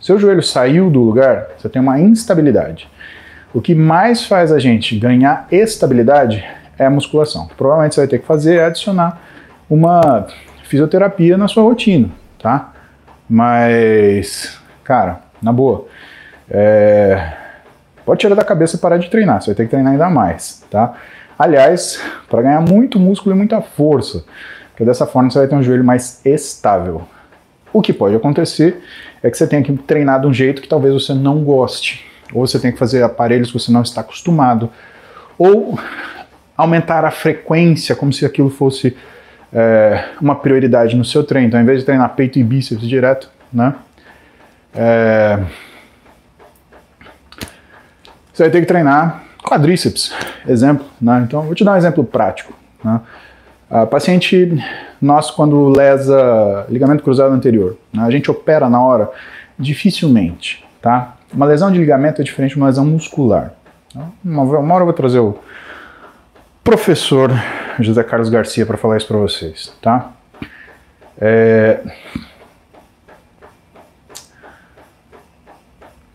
[0.01, 2.89] seu joelho saiu do lugar, você tem uma instabilidade.
[3.53, 6.45] O que mais faz a gente ganhar estabilidade
[6.79, 7.49] é a musculação.
[7.57, 9.21] Provavelmente você vai ter que fazer é adicionar
[9.69, 10.29] uma
[10.63, 12.73] fisioterapia na sua rotina, tá?
[13.29, 15.89] Mas, cara, na boa,
[16.53, 17.33] é...
[18.05, 20.63] pode tirar da cabeça e parar de treinar, você vai ter que treinar ainda mais,
[20.71, 20.95] tá?
[21.39, 24.25] Aliás, para ganhar muito músculo e muita força,
[24.71, 27.03] porque dessa forma você vai ter um joelho mais estável.
[27.73, 28.83] O que pode acontecer
[29.23, 32.47] é que você tenha que treinar de um jeito que talvez você não goste, ou
[32.47, 34.71] você tenha que fazer aparelhos que você não está acostumado,
[35.39, 35.79] ou
[36.57, 38.97] aumentar a frequência como se aquilo fosse
[39.53, 41.49] é, uma prioridade no seu treino.
[41.49, 43.75] Então, ao invés de treinar peito e bíceps direto, né?
[44.75, 45.39] É,
[48.33, 50.13] você vai ter que treinar quadríceps,
[50.47, 50.87] exemplo.
[51.01, 51.25] Né?
[51.27, 52.53] Então, vou te dar um exemplo prático.
[52.83, 53.01] Né?
[53.71, 54.63] A paciente
[55.01, 58.03] nosso, quando lesa ligamento cruzado anterior, né?
[58.03, 59.11] a gente opera na hora?
[59.59, 61.17] Dificilmente, tá?
[61.33, 63.53] Uma lesão de ligamento é diferente de uma lesão muscular.
[64.25, 65.39] Uma, uma hora eu vou trazer o
[66.65, 67.31] professor
[67.81, 70.13] José Carlos Garcia para falar isso para vocês, tá?
[71.21, 71.81] É...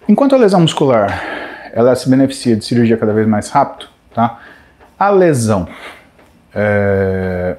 [0.07, 1.46] Enquanto a lesão muscular
[1.77, 4.39] ela se beneficia de cirurgia cada vez mais rápido, tá?
[4.97, 5.67] A lesão,
[6.51, 7.55] é...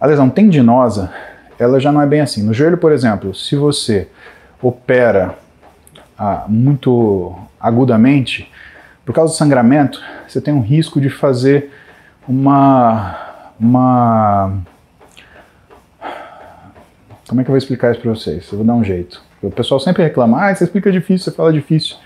[0.00, 1.12] a lesão tendinosa,
[1.58, 2.42] ela já não é bem assim.
[2.42, 4.08] No joelho, por exemplo, se você
[4.62, 5.34] opera
[6.18, 8.50] ah, muito agudamente,
[9.04, 11.70] por causa do sangramento, você tem um risco de fazer
[12.26, 13.44] uma.
[13.60, 14.54] uma
[17.28, 18.50] como é que eu vou explicar isso para vocês?
[18.50, 19.22] Eu vou dar um jeito.
[19.42, 21.96] O pessoal sempre reclama, ah, você explica difícil, você fala difícil.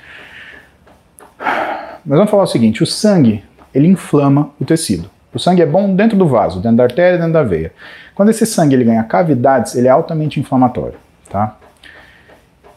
[2.05, 3.44] Mas vamos falar o seguinte, o sangue,
[3.74, 5.11] ele inflama o tecido.
[5.32, 7.72] O sangue é bom dentro do vaso, dentro da artéria, dentro da veia.
[8.14, 10.98] Quando esse sangue ele ganha cavidades, ele é altamente inflamatório,
[11.30, 11.57] tá?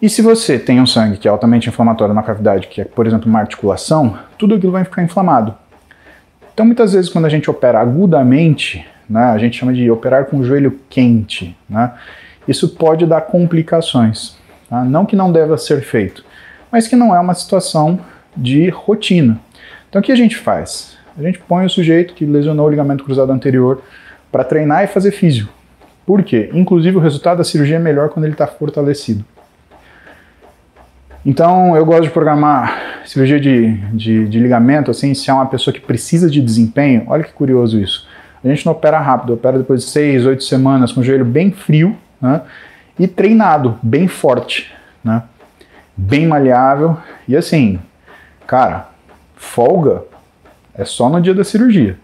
[0.01, 3.07] E se você tem um sangue que é altamente inflamatório na cavidade, que é, por
[3.07, 5.55] exemplo, uma articulação, tudo aquilo vai ficar inflamado.
[6.53, 10.37] Então, muitas vezes, quando a gente opera agudamente, né, a gente chama de operar com
[10.37, 11.93] o joelho quente, né,
[12.47, 14.35] isso pode dar complicações.
[14.69, 14.83] Tá?
[14.83, 16.23] Não que não deva ser feito,
[16.71, 17.99] mas que não é uma situação
[18.35, 19.39] de rotina.
[19.89, 20.97] Então, o que a gente faz?
[21.17, 23.81] A gente põe o sujeito que lesionou o ligamento cruzado anterior
[24.31, 25.47] para treinar e fazer físio.
[26.05, 26.49] Por quê?
[26.53, 29.23] Inclusive, o resultado da cirurgia é melhor quando ele está fortalecido.
[31.25, 35.73] Então, eu gosto de programar cirurgia de, de, de, ligamento, assim, se é uma pessoa
[35.73, 38.07] que precisa de desempenho, olha que curioso isso.
[38.43, 41.51] A gente não opera rápido, opera depois de seis, oito semanas com o joelho bem
[41.51, 42.41] frio, né,
[42.99, 45.23] e treinado, bem forte, né,
[45.95, 47.79] bem maleável, e assim,
[48.47, 48.89] cara,
[49.35, 50.03] folga
[50.75, 51.97] é só no dia da cirurgia.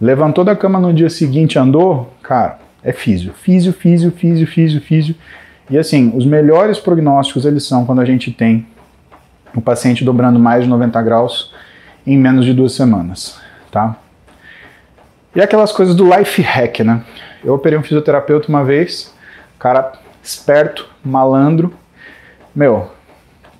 [0.00, 5.14] Levantou da cama no dia seguinte, andou, cara, é físio, físio, físio, físio, físio, físio,
[5.70, 8.66] e assim, os melhores prognósticos eles são quando a gente tem
[9.54, 11.54] o paciente dobrando mais de 90 graus
[12.06, 13.40] em menos de duas semanas,
[13.70, 13.96] tá?
[15.34, 17.02] E aquelas coisas do life hack, né?
[17.42, 19.12] Eu operei um fisioterapeuta uma vez,
[19.58, 19.92] cara
[20.22, 21.74] esperto, malandro,
[22.54, 22.90] meu,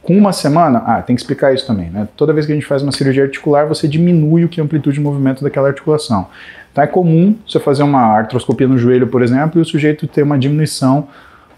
[0.04, 2.06] com uma semana, ah, tem que explicar isso também, né?
[2.14, 4.64] Toda vez que a gente faz uma cirurgia articular, você diminui o que é a
[4.64, 6.28] amplitude de movimento daquela articulação.
[6.70, 10.22] Então é comum você fazer uma artroscopia no joelho, por exemplo, e o sujeito ter
[10.22, 11.08] uma diminuição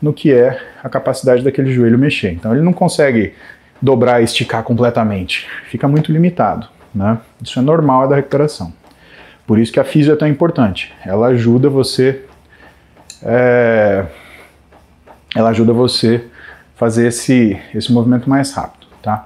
[0.01, 2.31] no que é a capacidade daquele joelho mexer.
[2.31, 3.35] Então ele não consegue
[3.83, 6.69] dobrar e esticar completamente, fica muito limitado.
[6.95, 7.19] Né?
[7.43, 8.73] Isso é normal da recuperação.
[9.45, 10.95] Por isso que a física é tão importante.
[11.05, 12.23] Ela ajuda você,
[13.23, 14.07] é,
[15.35, 16.25] ela ajuda você
[16.77, 19.25] fazer esse, esse movimento mais rápido, tá?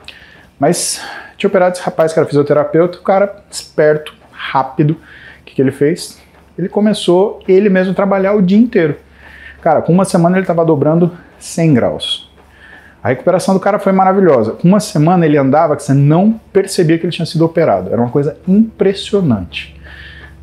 [0.59, 1.05] Mas
[1.37, 5.73] tinha operado esse rapaz que era fisioterapeuta, o cara esperto, rápido, o que, que ele
[5.73, 6.19] fez?
[6.57, 8.97] Ele começou ele mesmo trabalhar o dia inteiro.
[9.61, 12.31] Cara, com uma semana ele estava dobrando 100 graus.
[13.03, 14.53] A recuperação do cara foi maravilhosa.
[14.53, 17.91] Com uma semana ele andava que você não percebia que ele tinha sido operado.
[17.91, 19.75] Era uma coisa impressionante.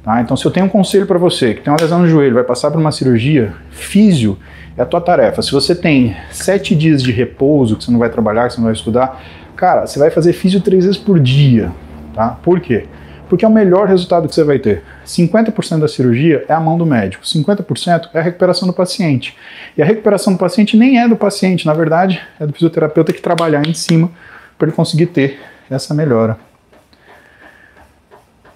[0.04, 0.22] Tá?
[0.22, 2.44] Então, se eu tenho um conselho para você que tem uma lesão no joelho, vai
[2.44, 4.38] passar por uma cirurgia, físio
[4.78, 5.42] é a tua tarefa.
[5.42, 8.66] Se você tem sete dias de repouso, que você não vai trabalhar, que você não
[8.66, 9.22] vai estudar,
[9.56, 11.72] cara, você vai fazer físio três vezes por dia.
[12.14, 12.30] Tá?
[12.30, 12.86] Por quê?
[13.28, 14.84] Porque é o melhor resultado que você vai ter.
[15.06, 19.36] 50% da cirurgia é a mão do médico, 50% é a recuperação do paciente.
[19.76, 23.22] E a recuperação do paciente nem é do paciente, na verdade, é do fisioterapeuta que
[23.22, 24.10] trabalhar em cima
[24.58, 26.38] para ele conseguir ter essa melhora.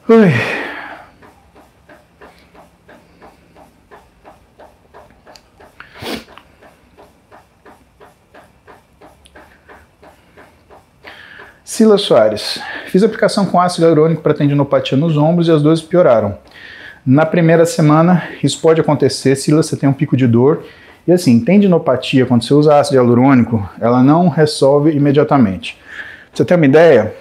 [0.08, 0.71] Ui.
[11.72, 12.60] Silas Soares.
[12.88, 16.38] Fiz aplicação com ácido hialurônico para tendinopatia nos ombros e as dores pioraram.
[17.06, 20.66] Na primeira semana, isso pode acontecer, Silas, você tem um pico de dor.
[21.08, 25.80] E assim, tendinopatia, quando você usa ácido hialurônico, ela não resolve imediatamente.
[26.34, 27.16] você ter uma ideia,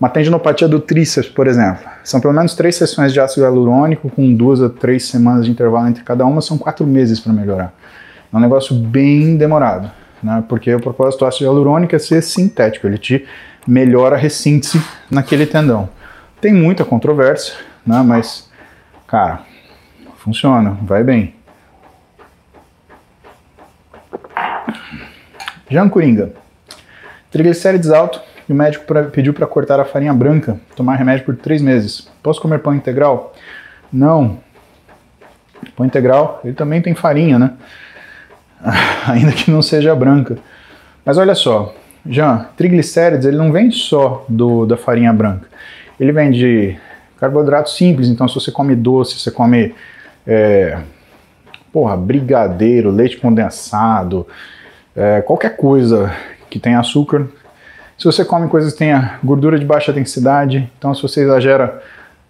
[0.00, 4.34] uma tendinopatia do tríceps, por exemplo, são pelo menos três sessões de ácido hialurônico com
[4.34, 7.72] duas a três semanas de intervalo entre cada uma, são quatro meses para melhorar.
[8.32, 9.92] É um negócio bem demorado,
[10.24, 10.42] né?
[10.48, 13.26] porque o propósito do ácido hialurônico é ser sintético, ele te
[13.66, 15.88] melhora a ressíntese naquele tendão.
[16.40, 17.54] Tem muita controvérsia,
[17.86, 18.02] né?
[18.02, 18.50] mas,
[19.06, 19.42] cara,
[20.16, 21.34] funciona, vai bem.
[25.70, 26.32] Jean Coringa.
[27.30, 31.36] Triglicérides alto e o médico pra, pediu para cortar a farinha branca, tomar remédio por
[31.36, 32.08] três meses.
[32.22, 33.34] Posso comer pão integral?
[33.92, 34.38] Não.
[35.74, 37.54] Pão integral, ele também tem farinha, né?
[39.06, 40.38] Ainda que não seja branca.
[41.04, 41.74] Mas olha só,
[42.06, 45.48] Jean, triglicérides ele não vem só do, da farinha branca.
[46.00, 46.76] Ele vem de
[47.18, 49.74] carboidratos simples, então se você come doce, você come
[50.26, 50.78] é,
[51.72, 54.26] porra, brigadeiro, leite condensado,
[54.96, 56.14] é, qualquer coisa
[56.50, 57.26] que tenha açúcar.
[57.98, 61.82] Se você come coisas que tenha gordura de baixa densidade, então se você exagera,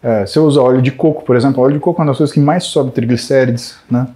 [0.02, 2.34] é, você usa óleo de coco, por exemplo, óleo de coco é uma das coisas
[2.34, 4.06] que mais sobe triglicérides, né?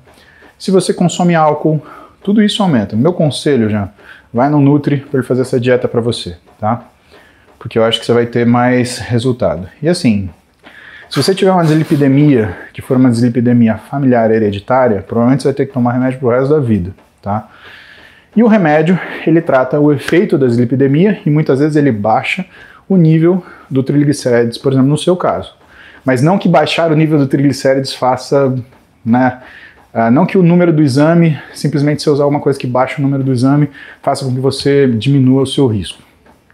[0.59, 1.81] Se você consome álcool,
[2.29, 2.95] tudo isso aumenta.
[2.95, 3.89] Meu conselho já,
[4.31, 6.85] vai no Nutri para ele fazer essa dieta para você, tá?
[7.59, 9.67] Porque eu acho que você vai ter mais resultado.
[9.83, 10.29] E assim,
[11.09, 15.65] se você tiver uma dislipidemia, que for uma dislipidemia familiar hereditária, provavelmente você vai ter
[15.65, 17.49] que tomar remédio pro resto da vida, tá?
[18.37, 22.45] E o remédio, ele trata o efeito da dislipidemia e muitas vezes ele baixa
[22.87, 25.55] o nível do triglicérides, por exemplo, no seu caso.
[26.05, 28.55] Mas não que baixar o nível do triglicérides faça,
[29.03, 29.41] né,
[29.95, 33.03] uh, não que o número do exame, simplesmente se usar alguma coisa que baixa o
[33.03, 33.71] número do exame,
[34.03, 36.03] faça com que você diminua o seu risco.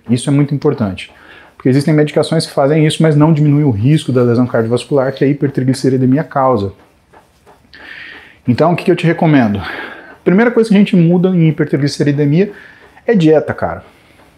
[0.09, 1.11] Isso é muito importante.
[1.57, 5.24] Porque existem medicações que fazem isso, mas não diminuem o risco da lesão cardiovascular que
[5.24, 6.72] a hipertrigliceridemia causa.
[8.47, 9.62] Então, o que eu te recomendo?
[10.22, 12.53] Primeira coisa que a gente muda em hipertrigliceridemia
[13.07, 13.82] é dieta, cara.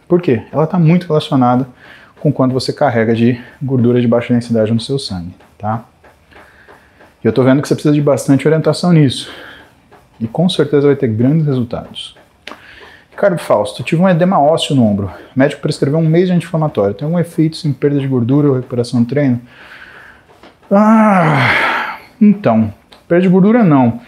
[0.06, 0.42] Por quê?
[0.52, 1.66] Ela está muito relacionada
[2.20, 5.84] com quanto você carrega de gordura de baixa densidade no seu sangue, tá?
[7.26, 9.28] Eu estou vendo que você precisa de bastante orientação nisso.
[10.20, 12.16] E com certeza vai ter grandes resultados.
[13.10, 15.10] Ricardo Fausto, tive um edema ósseo no ombro.
[15.34, 16.94] O médico prescreveu um mês de anti-inflamatório.
[16.94, 19.40] Tem algum efeito sem perda de gordura ou recuperação do treino?
[20.70, 22.72] Ah, então,
[23.08, 24.00] perda de gordura não.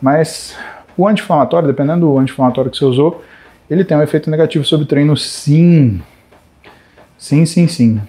[0.00, 0.56] Mas
[0.96, 3.24] o anti-inflamatório, dependendo do anti-inflamatório que você usou,
[3.68, 6.00] ele tem um efeito negativo sobre o treino, sim.
[7.18, 8.00] Sim, sim, sim.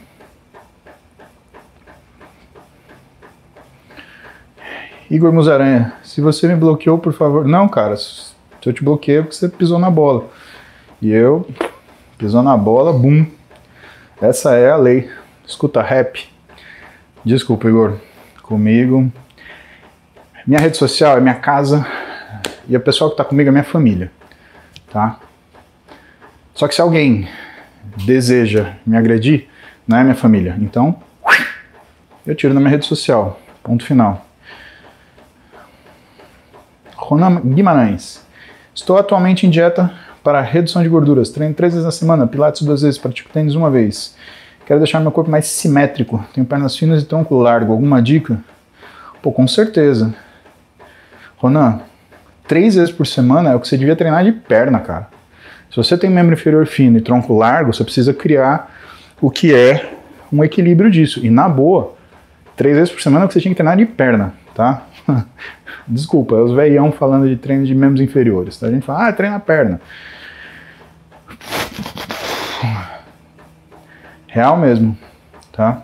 [5.11, 7.45] Igor Musaranha, se você me bloqueou, por favor.
[7.45, 8.33] Não, cara, se
[8.65, 10.29] eu te bloqueei é porque você pisou na bola.
[11.01, 11.45] E eu,
[12.17, 13.25] pisou na bola, bum.
[14.21, 15.11] Essa é a lei.
[15.45, 16.29] Escuta rap.
[17.25, 17.97] Desculpa, Igor.
[18.41, 19.11] Comigo.
[20.47, 21.85] Minha rede social é minha casa,
[22.65, 24.09] e o pessoal que está comigo é minha família,
[24.89, 25.19] tá?
[26.55, 27.27] Só que se alguém
[27.97, 29.49] deseja me agredir,
[29.85, 30.55] não é minha família.
[30.57, 30.95] Então,
[32.25, 33.37] eu tiro na minha rede social.
[33.61, 34.30] Ponto final.
[37.11, 38.25] Ronan Guimarães.
[38.73, 39.91] Estou atualmente em dieta
[40.23, 41.29] para redução de gorduras.
[41.29, 44.15] Treino três vezes na semana, pilates duas vezes, pratico tênis uma vez.
[44.65, 46.25] Quero deixar meu corpo mais simétrico.
[46.33, 47.73] Tenho pernas finas e tronco largo.
[47.73, 48.39] Alguma dica?
[49.21, 50.15] Pô, com certeza.
[51.35, 51.81] Ronan,
[52.47, 55.09] três vezes por semana é o que você devia treinar de perna, cara.
[55.69, 58.73] Se você tem membro inferior fino e tronco largo, você precisa criar
[59.19, 59.91] o que é
[60.31, 61.19] um equilíbrio disso.
[61.21, 61.93] E na boa,
[62.55, 64.85] três vezes por semana é o que você tinha que treinar de perna, tá?
[65.87, 68.57] Desculpa, é os veião falando de treino de membros inferiores.
[68.57, 68.67] Tá?
[68.67, 69.81] A gente fala, ah, treina a perna.
[74.27, 74.97] Real mesmo,
[75.51, 75.83] tá?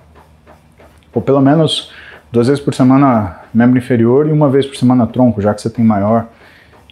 [1.13, 1.91] Ou pelo menos
[2.31, 5.69] duas vezes por semana membro inferior e uma vez por semana tronco, já que você
[5.69, 6.27] tem maior.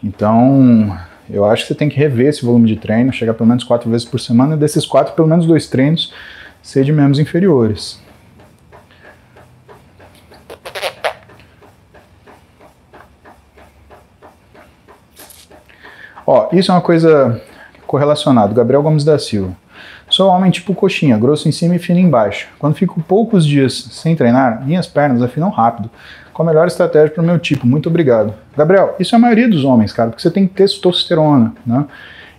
[0.03, 0.97] Então,
[1.29, 3.89] eu acho que você tem que rever esse volume de treino, chegar pelo menos quatro
[3.89, 6.13] vezes por semana, e desses quatro, pelo menos dois treinos
[6.61, 8.03] ser de membros inferiores.
[16.25, 17.41] Ó, isso é uma coisa
[17.85, 18.53] correlacionada.
[18.53, 19.53] Gabriel Gomes da Silva.
[20.09, 22.47] Sou homem tipo coxinha, grosso em cima e fino embaixo.
[22.59, 25.89] Quando fico poucos dias sem treinar, minhas pernas afinam rápido
[26.31, 27.65] com a melhor estratégia para o meu tipo.
[27.65, 28.33] Muito obrigado.
[28.55, 31.85] Gabriel, isso é a maioria dos homens, cara, porque você tem testosterona, né?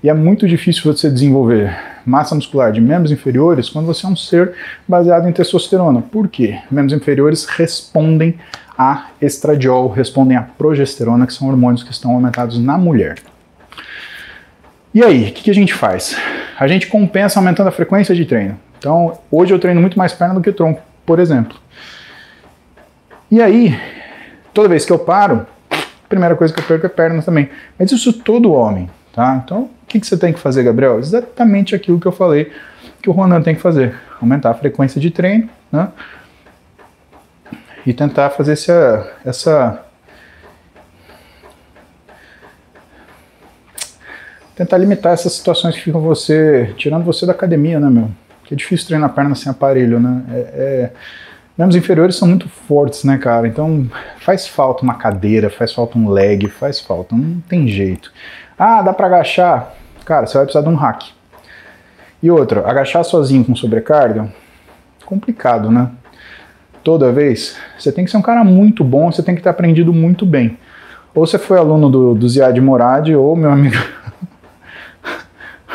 [0.02, 1.74] E é muito difícil você desenvolver
[2.04, 4.52] massa muscular de membros inferiores quando você é um ser
[4.86, 6.02] baseado em testosterona.
[6.02, 6.58] Por quê?
[6.70, 8.38] Membros inferiores respondem
[8.78, 13.16] a estradiol, respondem a progesterona, que são hormônios que estão aumentados na mulher.
[14.94, 16.16] E aí, o que, que a gente faz?
[16.58, 18.58] A gente compensa aumentando a frequência de treino.
[18.78, 21.56] Então, hoje eu treino muito mais perna do que tronco, por exemplo.
[23.30, 23.78] E aí,
[24.54, 27.50] toda vez que eu paro, a primeira coisa que eu perco é perna também.
[27.78, 29.42] Mas isso todo homem, tá?
[29.44, 30.98] Então, o que, que você tem que fazer, Gabriel?
[30.98, 32.52] Exatamente aquilo que eu falei
[33.02, 33.94] que o Ronan tem que fazer.
[34.20, 35.88] Aumentar a frequência de treino, né?
[37.84, 39.85] E tentar fazer essa, essa
[44.56, 48.10] tentar limitar essas situações que ficam você tirando você da academia, né, meu?
[48.42, 50.22] Que é difícil treinar perna sem aparelho, né?
[50.32, 50.92] É, é,
[51.56, 53.46] membros inferiores são muito fortes, né, cara?
[53.46, 53.86] Então
[54.20, 58.10] faz falta uma cadeira, faz falta um leg, faz falta, não tem jeito.
[58.58, 59.74] Ah, dá para agachar?
[60.06, 61.02] Cara, você vai precisar de um hack.
[62.22, 64.32] E outra, agachar sozinho com sobrecarga,
[65.04, 65.90] complicado, né?
[66.82, 69.92] Toda vez, você tem que ser um cara muito bom, você tem que ter aprendido
[69.92, 70.56] muito bem.
[71.14, 73.76] Ou você foi aluno do, do Ziad Morad, ou meu amigo,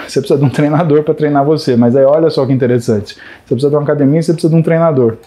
[0.08, 1.76] você precisa de um treinador para treinar você.
[1.76, 3.16] Mas aí olha só que interessante.
[3.16, 5.18] Você precisa de uma academia, você precisa de um treinador.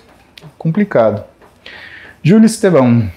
[0.58, 1.24] Complicado.
[2.22, 3.08] Júlio Estevão,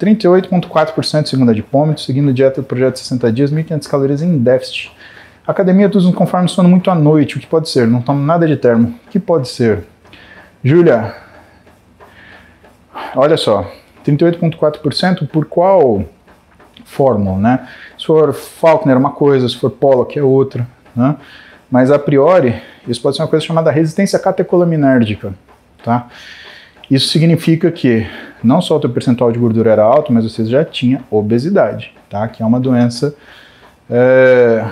[0.00, 4.92] 38,4% segundo a Dipômetro, seguindo dieta do projeto 60 dias, 1.500 calorias em déficit.
[5.46, 7.88] Academia todos conforme sono muito à noite, o que pode ser?
[7.88, 8.94] Não tomo nada de termo.
[9.06, 9.84] O que pode ser?
[10.62, 11.12] Júlia,
[13.16, 13.68] olha só,
[14.04, 16.04] 38,4% por qual
[16.84, 17.68] fórmula, né?
[17.98, 20.66] Se for Faulkner uma coisa, se for Pollock é outra.
[20.94, 21.16] Né?
[21.70, 25.32] Mas a priori, isso pode ser uma coisa chamada resistência catecolinérgica.
[25.84, 26.08] Tá?
[26.90, 28.06] Isso significa que
[28.42, 32.28] não só o teu percentual de gordura era alto, mas você já tinha obesidade, tá?
[32.28, 33.14] que é uma doença.
[33.90, 34.70] É...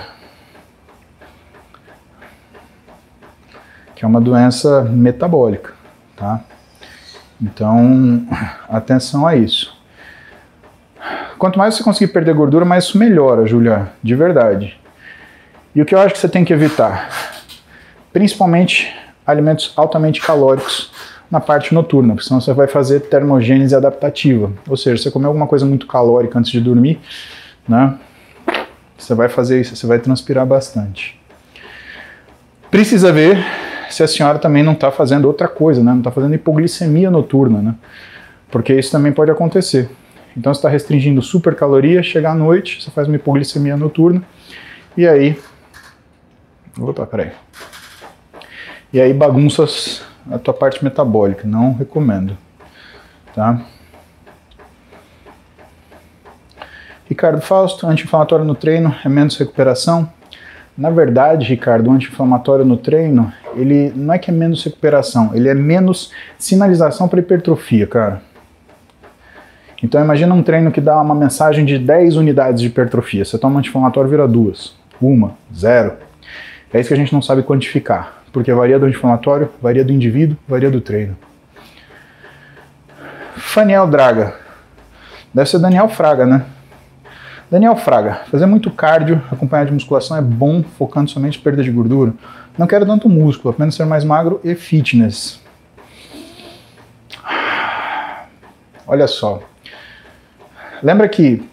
[3.95, 5.73] que é uma doença metabólica,
[6.15, 6.41] tá?
[7.39, 8.25] Então,
[8.67, 9.79] atenção a isso.
[11.37, 14.80] Quanto mais você conseguir perder gordura, mais isso melhora, Julia, de verdade.
[15.73, 17.09] E o que eu acho que você tem que evitar?
[18.11, 18.93] Principalmente
[19.25, 20.91] alimentos altamente calóricos
[21.29, 24.51] na parte noturna, porque senão você vai fazer termogênese adaptativa.
[24.67, 26.99] Ou seja, você comer alguma coisa muito calórica antes de dormir,
[27.67, 27.95] né?
[28.97, 31.19] Você vai fazer isso, você vai transpirar bastante.
[32.69, 33.37] Precisa ver
[33.89, 35.91] se a senhora também não está fazendo outra coisa, né?
[35.91, 37.75] Não está fazendo hipoglicemia noturna, né?
[38.49, 39.89] Porque isso também pode acontecer.
[40.35, 44.21] Então você está restringindo supercaloria, chega à noite, você faz uma hipoglicemia noturna,
[44.95, 45.37] e aí
[46.79, 47.31] Opa, peraí.
[48.93, 52.37] E aí bagunças a tua parte metabólica, não recomendo.
[53.33, 53.61] Tá?
[57.07, 60.09] Ricardo Fausto, anti-inflamatório no treino é menos recuperação?
[60.77, 65.49] Na verdade, Ricardo, o anti-inflamatório no treino, ele não é que é menos recuperação, ele
[65.49, 68.21] é menos sinalização para hipertrofia, cara.
[69.83, 73.25] Então imagina um treino que dá uma mensagem de 10 unidades de hipertrofia.
[73.25, 74.75] Você toma anti-inflamatório, vira duas.
[75.01, 75.97] Uma, zero,
[76.73, 80.37] é isso que a gente não sabe quantificar, porque varia do anti-inflamatório, varia do indivíduo,
[80.47, 81.17] varia do treino.
[83.35, 84.35] Faniel Draga.
[85.33, 86.45] Deve ser Daniel Fraga, né?
[87.49, 91.69] Daniel Fraga, fazer muito cardio acompanhado de musculação é bom, focando somente em perda de
[91.69, 92.13] gordura.
[92.57, 95.41] Não quero tanto músculo, apenas ser mais magro e fitness.
[98.87, 99.41] Olha só.
[100.81, 101.43] Lembra que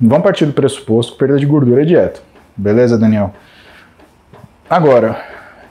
[0.00, 2.20] vamos partir do pressuposto que perda de gordura é dieta.
[2.56, 3.34] Beleza, Daniel?
[4.68, 5.18] Agora,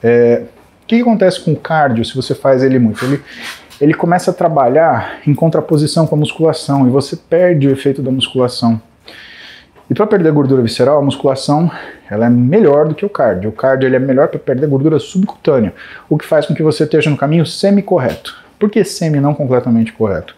[0.04, 0.44] é,
[0.84, 3.04] o que, acontece com o cardio se você faz ele muito?
[3.06, 3.22] Ele,
[3.80, 8.10] ele começa a trabalhar em contraposição com a musculação e você perde o efeito da
[8.10, 8.82] musculação.
[9.90, 11.72] E para perder gordura visceral, a musculação
[12.10, 13.52] ela é melhor do que o cardio.
[13.52, 15.74] O cardio ele é melhor para perder gordura subcutânea,
[16.10, 18.36] o que faz com que você esteja no caminho semi-correto.
[18.60, 20.36] Por que semi não completamente correto?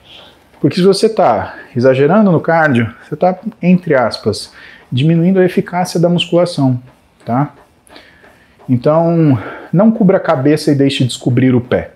[0.60, 4.52] Porque se você está exagerando no cardio, você está, entre aspas,
[4.91, 6.80] diminuindo a eficácia da musculação,
[7.26, 7.53] tá?
[8.70, 9.38] Então,
[9.74, 11.91] não cubra a cabeça e deixe descobrir o pé.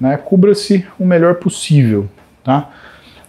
[0.00, 0.16] Né?
[0.16, 2.08] Cubra-se o melhor possível
[2.44, 2.70] tá?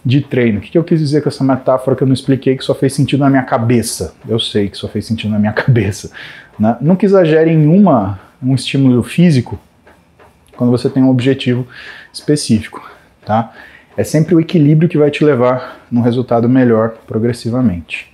[0.04, 0.58] de treino.
[0.58, 2.92] O que eu quis dizer com essa metáfora que eu não expliquei, que só fez
[2.92, 4.14] sentido na minha cabeça?
[4.28, 6.12] Eu sei que só fez sentido na minha cabeça.
[6.58, 6.76] Né?
[6.80, 9.58] Nunca exagere em uma, um estímulo físico
[10.56, 11.66] quando você tem um objetivo
[12.12, 12.88] específico.
[13.26, 13.52] Tá?
[13.96, 18.13] É sempre o equilíbrio que vai te levar num resultado melhor progressivamente.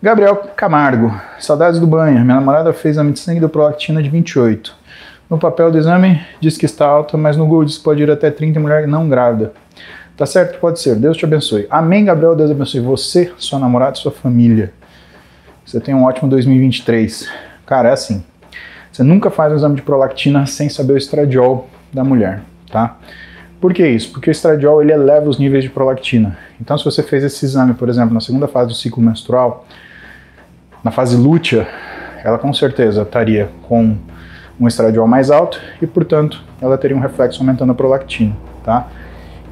[0.00, 2.24] Gabriel Camargo, saudades do banho.
[2.24, 4.72] Minha namorada fez exame de sangue do prolactina de 28.
[5.28, 8.08] No papel do exame diz que está alta, mas no Google diz que pode ir
[8.08, 9.52] até 30 em mulher não grávida.
[10.16, 10.60] Tá certo?
[10.60, 10.94] Pode ser.
[10.94, 11.66] Deus te abençoe.
[11.68, 12.36] Amém, Gabriel.
[12.36, 14.72] Deus abençoe você, sua namorada e sua família.
[15.66, 17.28] Você tem um ótimo 2023.
[17.66, 18.22] Cara, é assim.
[18.92, 22.98] Você nunca faz um exame de prolactina sem saber o estradiol da mulher, tá?
[23.60, 24.12] Por que isso?
[24.12, 26.38] Porque o estradiol ele eleva os níveis de prolactina.
[26.60, 29.66] Então, se você fez esse exame, por exemplo, na segunda fase do ciclo menstrual,
[30.82, 31.66] na fase lútea,
[32.24, 33.96] ela com certeza estaria com
[34.60, 38.34] um estradiol mais alto e, portanto, ela teria um reflexo aumentando a prolactina,
[38.64, 38.88] tá?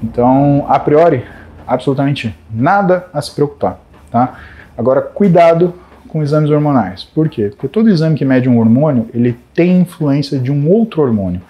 [0.02, 1.24] Então, a priori,
[1.66, 3.78] absolutamente nada a se preocupar,
[4.10, 4.34] tá?
[4.76, 5.74] Agora, cuidado
[6.08, 7.04] com exames hormonais.
[7.04, 7.48] Por quê?
[7.50, 11.40] Porque todo exame que mede um hormônio, ele tem influência de um outro hormônio.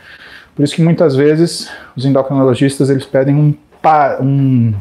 [0.55, 4.75] Por isso que muitas vezes os endocrinologistas eles pedem um, pa, um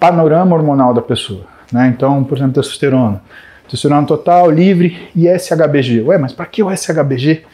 [0.00, 1.44] panorama hormonal da pessoa.
[1.72, 1.92] Né?
[1.94, 3.20] Então, por exemplo, testosterona.
[3.68, 6.02] Testosterona total, livre e SHBG.
[6.02, 7.44] Ué, mas para que o SHBG?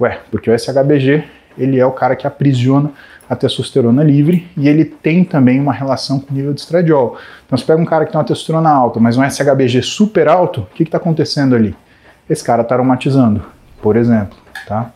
[0.00, 1.24] Ué, porque o SHBG
[1.56, 2.92] ele é o cara que aprisiona
[3.28, 7.16] a testosterona livre e ele tem também uma relação com o nível de estradiol.
[7.46, 10.62] Então, você pega um cara que tem uma testosterona alta, mas um SHBG super alto,
[10.62, 11.76] o que está acontecendo ali?
[12.28, 13.44] Esse cara está aromatizando,
[13.80, 14.36] por exemplo,
[14.66, 14.90] tá?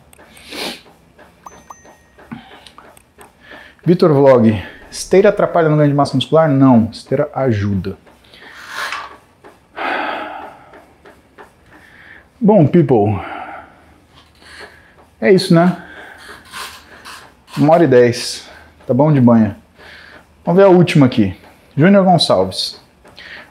[3.85, 4.61] Vitor Vlog,
[4.91, 6.49] esteira atrapalha no ganho de massa muscular?
[6.49, 7.95] Não, esteira ajuda.
[12.45, 13.19] Bom, people,
[15.19, 15.77] é isso, né?
[17.57, 18.47] Uma hora e dez.
[18.85, 19.57] Tá bom de banha.
[20.45, 21.35] Vamos ver a última aqui.
[21.75, 22.79] Júnior Gonçalves.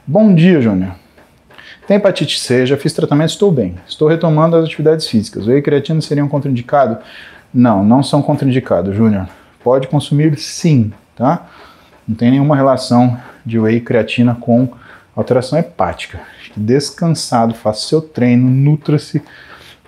[0.07, 0.93] Bom dia, Júnior.
[1.85, 3.75] Tem hepatite C, já fiz tratamento, estou bem.
[3.85, 5.45] Estou retomando as atividades físicas.
[5.45, 6.99] Whey e creatina seriam contraindicados?
[7.53, 9.27] Não, não são contraindicados, Júnior.
[9.61, 11.47] Pode consumir sim, tá?
[12.07, 14.69] Não tem nenhuma relação de whey e creatina com
[15.15, 16.19] alteração hepática.
[16.55, 19.21] Descansado, faça seu treino, nutra-se,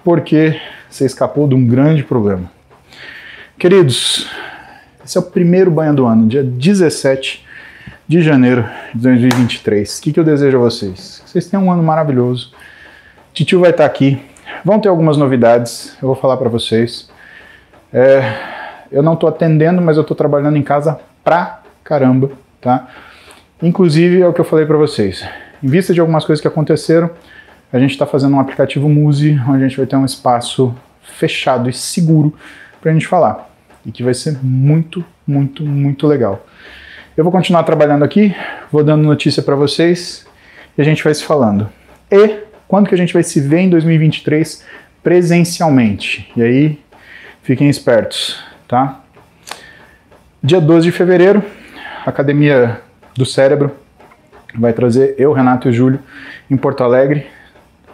[0.04, 0.60] porque
[0.90, 2.50] você escapou de um grande problema.
[3.58, 4.30] Queridos,
[5.04, 7.46] esse é o primeiro banho do ano, dia 17
[8.08, 8.64] de janeiro
[8.94, 9.98] de 2023.
[9.98, 11.22] O que, que eu desejo a vocês?
[11.24, 12.54] Que vocês tenham um ano maravilhoso.
[13.34, 14.22] Titio vai estar aqui.
[14.64, 17.10] Vão ter algumas novidades, eu vou falar para vocês.
[17.92, 18.34] É,
[18.92, 22.32] eu não estou atendendo, mas eu estou trabalhando em casa pra caramba,
[22.62, 22.88] tá?
[23.62, 25.26] Inclusive, é o que eu falei para vocês.
[25.64, 27.10] Em vista de algumas coisas que aconteceram,
[27.74, 31.68] a gente está fazendo um aplicativo Muse, onde a gente vai ter um espaço fechado
[31.70, 32.34] e seguro
[32.80, 33.50] para a gente falar.
[33.84, 36.46] E que vai ser muito, muito, muito legal.
[37.16, 38.36] Eu vou continuar trabalhando aqui,
[38.72, 40.28] vou dando notícia para vocês
[40.78, 41.68] e a gente vai se falando.
[42.12, 44.64] E quando que a gente vai se ver em 2023
[45.02, 46.32] presencialmente?
[46.36, 46.80] E aí,
[47.42, 49.02] fiquem espertos, tá?
[50.44, 51.44] Dia 12 de fevereiro,
[52.06, 52.82] Academia
[53.18, 53.72] do Cérebro
[54.56, 56.00] vai trazer eu, Renato e o Júlio
[56.50, 57.28] em Porto Alegre.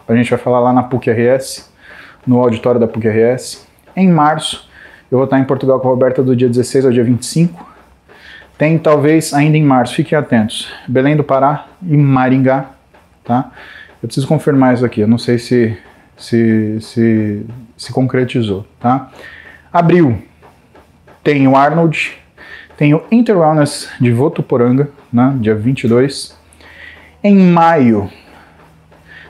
[0.07, 1.71] A gente vai falar lá na PUC RS,
[2.27, 3.67] no auditório da PUC RS.
[3.95, 4.69] Em março,
[5.11, 7.71] eu vou estar em Portugal com a Roberta do dia 16 ao dia 25.
[8.57, 10.71] Tem talvez ainda em março, fiquem atentos.
[10.87, 12.71] Belém do Pará e Maringá,
[13.23, 13.51] tá?
[14.01, 15.77] Eu preciso confirmar isso aqui, eu não sei se
[16.17, 17.45] se, se,
[17.75, 19.11] se concretizou, tá?
[19.71, 20.21] Abril
[21.23, 22.17] tem o Arnold,
[22.77, 26.37] tem o Inter Wellness de Votuporanga, né, dia 22.
[27.23, 28.09] Em maio,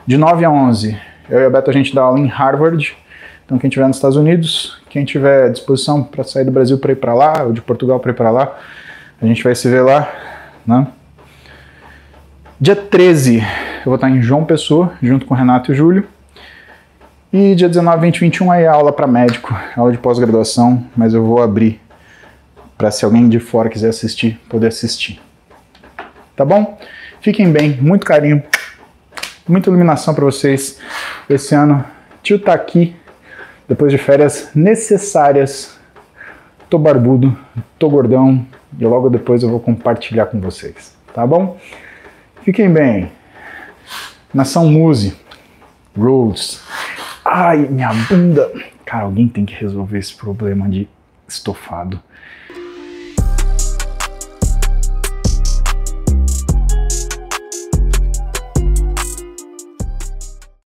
[0.06, 0.98] de 9 a 11,
[1.30, 2.96] eu e a Beto a gente dá aula em Harvard,
[3.44, 6.96] então, quem estiver nos Estados Unidos, quem tiver disposição para sair do Brasil para ir
[6.96, 8.56] para lá, ou de Portugal para ir para lá,
[9.20, 10.10] a gente vai se ver lá.
[10.66, 10.86] Né?
[12.58, 13.44] Dia 13, eu
[13.84, 16.06] vou estar em João Pessoa, junto com o Renato e o Júlio.
[17.30, 21.42] E dia 19, 20 21 aí aula para médico, aula de pós-graduação, mas eu vou
[21.42, 21.80] abrir
[22.76, 25.20] para se alguém de fora quiser assistir, poder assistir.
[26.36, 26.78] Tá bom?
[27.20, 28.42] Fiquem bem, muito carinho,
[29.48, 30.80] muita iluminação para vocês
[31.28, 31.84] esse ano.
[32.22, 32.96] Tio tá aqui
[33.68, 35.78] depois de férias necessárias,
[36.68, 37.36] tô barbudo,
[37.78, 38.46] tô gordão
[38.78, 41.58] e logo depois eu vou compartilhar com vocês, tá bom?
[42.42, 43.10] Fiquem bem.
[44.34, 45.16] Nação Muse,
[45.96, 46.58] Rose.
[47.24, 48.52] Ai, minha bunda.
[48.84, 50.88] Cara, alguém tem que resolver esse problema de
[51.26, 51.98] estofado.